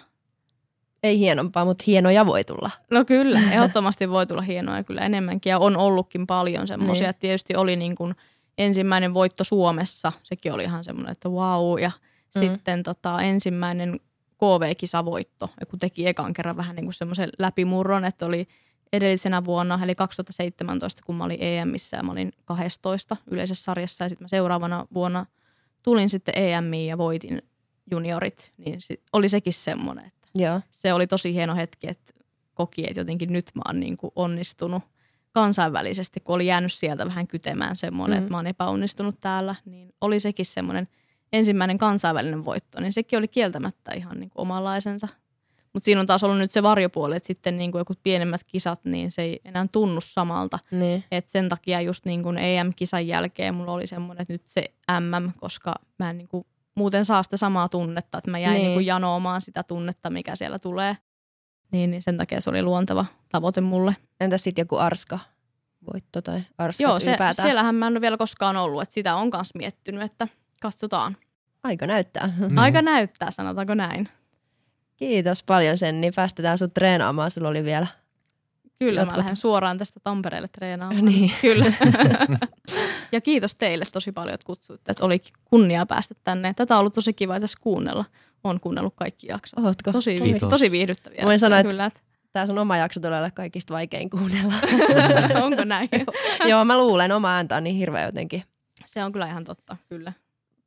[1.03, 2.71] Ei hienompaa, mutta hienoja voi tulla.
[2.91, 7.07] No kyllä, ehdottomasti voi tulla hienoja kyllä enemmänkin ja on ollutkin paljon semmoisia.
[7.07, 7.19] Niin.
[7.19, 8.15] Tietysti oli niin kuin
[8.57, 11.77] ensimmäinen voitto Suomessa, sekin oli ihan semmoinen, että vau.
[11.77, 11.91] Ja
[12.35, 12.41] Mm.
[12.41, 13.99] sitten tota, ensimmäinen
[14.37, 18.47] KV-kisavoitto, kun teki ekan kerran vähän niin kuin semmoisen läpimurron, että oli
[18.95, 24.09] edellisenä vuonna, eli 2017, kun mä olin EMissä ja mä olin 12 yleisessä sarjassa ja
[24.09, 25.25] sitten mä seuraavana vuonna
[25.83, 27.41] tulin sitten EMiin ja voitin
[27.91, 30.61] juniorit, niin sit oli sekin semmoinen, että Joo.
[30.71, 32.13] se oli tosi hieno hetki, että
[32.53, 34.83] koki, että jotenkin nyt mä oon niin kuin onnistunut
[35.31, 38.23] kansainvälisesti, kun oli jäänyt sieltä vähän kytemään semmoinen, Mm.
[38.23, 40.87] että mä oon epäonnistunut täällä, niin oli sekin semmoinen
[41.33, 45.07] ensimmäinen kansainvälinen voitto, niin sekin oli kieltämättä ihan niin kuin omanlaisensa.
[45.75, 48.85] Mutta siinä on taas ollut nyt se varjopuoli, että sitten niin kuin joku pienemmät kisat,
[48.85, 50.59] niin se ei enää tunnu samalta.
[50.71, 51.03] Niin.
[51.11, 55.31] Et sen takia just niin kuin EM-kisan jälkeen mulla oli semmoinen, että nyt se MM,
[55.39, 56.45] koska mä en niin kuin
[56.75, 58.63] muuten saa sitä samaa tunnetta, että mä jäin Niin.
[58.63, 58.73] niin.
[58.73, 60.97] kuin janoomaan sitä tunnetta, mikä siellä tulee.
[61.71, 63.95] Niin, niin sen takia se oli luonteva tavoite mulle.
[64.19, 65.19] Entäs sitten joku Arska
[65.93, 67.47] voitto tai Arskat Joo, se, ylipäätään?
[67.47, 70.27] siellähän mä en ole vielä koskaan ollut, että sitä on myös miettinyt, että
[70.61, 71.17] katsotaan.
[71.63, 72.33] Aika näyttää.
[72.49, 72.57] Mm.
[72.57, 74.09] Aika näyttää, sanotaanko näin.
[74.97, 77.31] Kiitos paljon sen, niin päästetään sut treenaamaan.
[77.31, 77.87] Sulla oli vielä.
[78.79, 79.17] Kyllä, Jatkot.
[79.17, 81.05] mä lähden suoraan tästä Tampereelle treenaamaan.
[81.05, 81.31] Niin.
[81.41, 81.65] Kyllä.
[83.11, 84.91] ja kiitos teille tosi paljon, että kutsuitte.
[84.91, 86.53] Että oli kunnia päästä tänne.
[86.53, 88.05] Tätä on ollut tosi kiva tässä kuunnella.
[88.43, 89.59] Olen kuunnellut kaikki jaksot.
[89.65, 89.91] Ootko?
[89.91, 90.49] Tosi, Kiitos.
[90.49, 91.25] tosi viihdyttäviä.
[91.25, 91.99] Voin sanoa, että- Kyllä, että
[92.33, 94.53] Tää sun oma jakso tulee olla kaikista vaikein kuunnella.
[95.45, 95.89] onko näin?
[96.45, 97.11] Joo, mä luulen.
[97.11, 98.43] Oma ääntä on niin hirveä jotenkin.
[98.85, 100.13] Se on kyllä ihan totta, kyllä.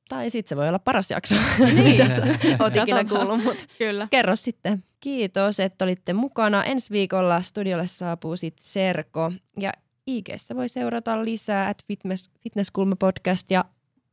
[0.09, 1.85] Tai sit se voi olla paras jakso, Niin.
[1.85, 2.21] mitä
[2.61, 3.45] oot ikinä kuullut.
[3.45, 4.09] Mutta Kyllä.
[4.11, 4.85] kerro sitten.
[5.01, 6.65] Kiitos, että olitte mukana.
[6.65, 9.33] Ensi viikolla studiolle saapuu sit Serko.
[9.61, 9.73] Ja
[10.07, 13.65] IGssä voi seurata lisää at Fitness, Fitnesskulma podcast ja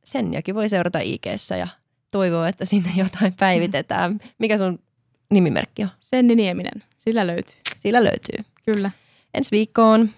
[0.04, 1.68] Senjakin voi seurata IGssä ja
[2.10, 4.20] toivoo, että sinne jotain päivitetään.
[4.38, 4.78] Mikä sun
[5.30, 5.88] nimimerkki on?
[6.00, 7.56] Senni Nieminen, sillä löytyy.
[7.78, 8.44] Sillä löytyy.
[8.72, 8.90] Kyllä.
[9.34, 10.10] Ensi viikkoon.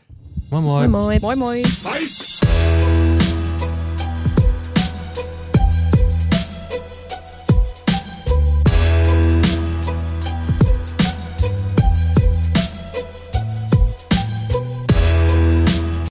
[0.51, 0.89] Moi moi.
[0.89, 1.19] Moi moi.
[1.21, 1.63] Moi moi!
[1.63, 3.18] Fight!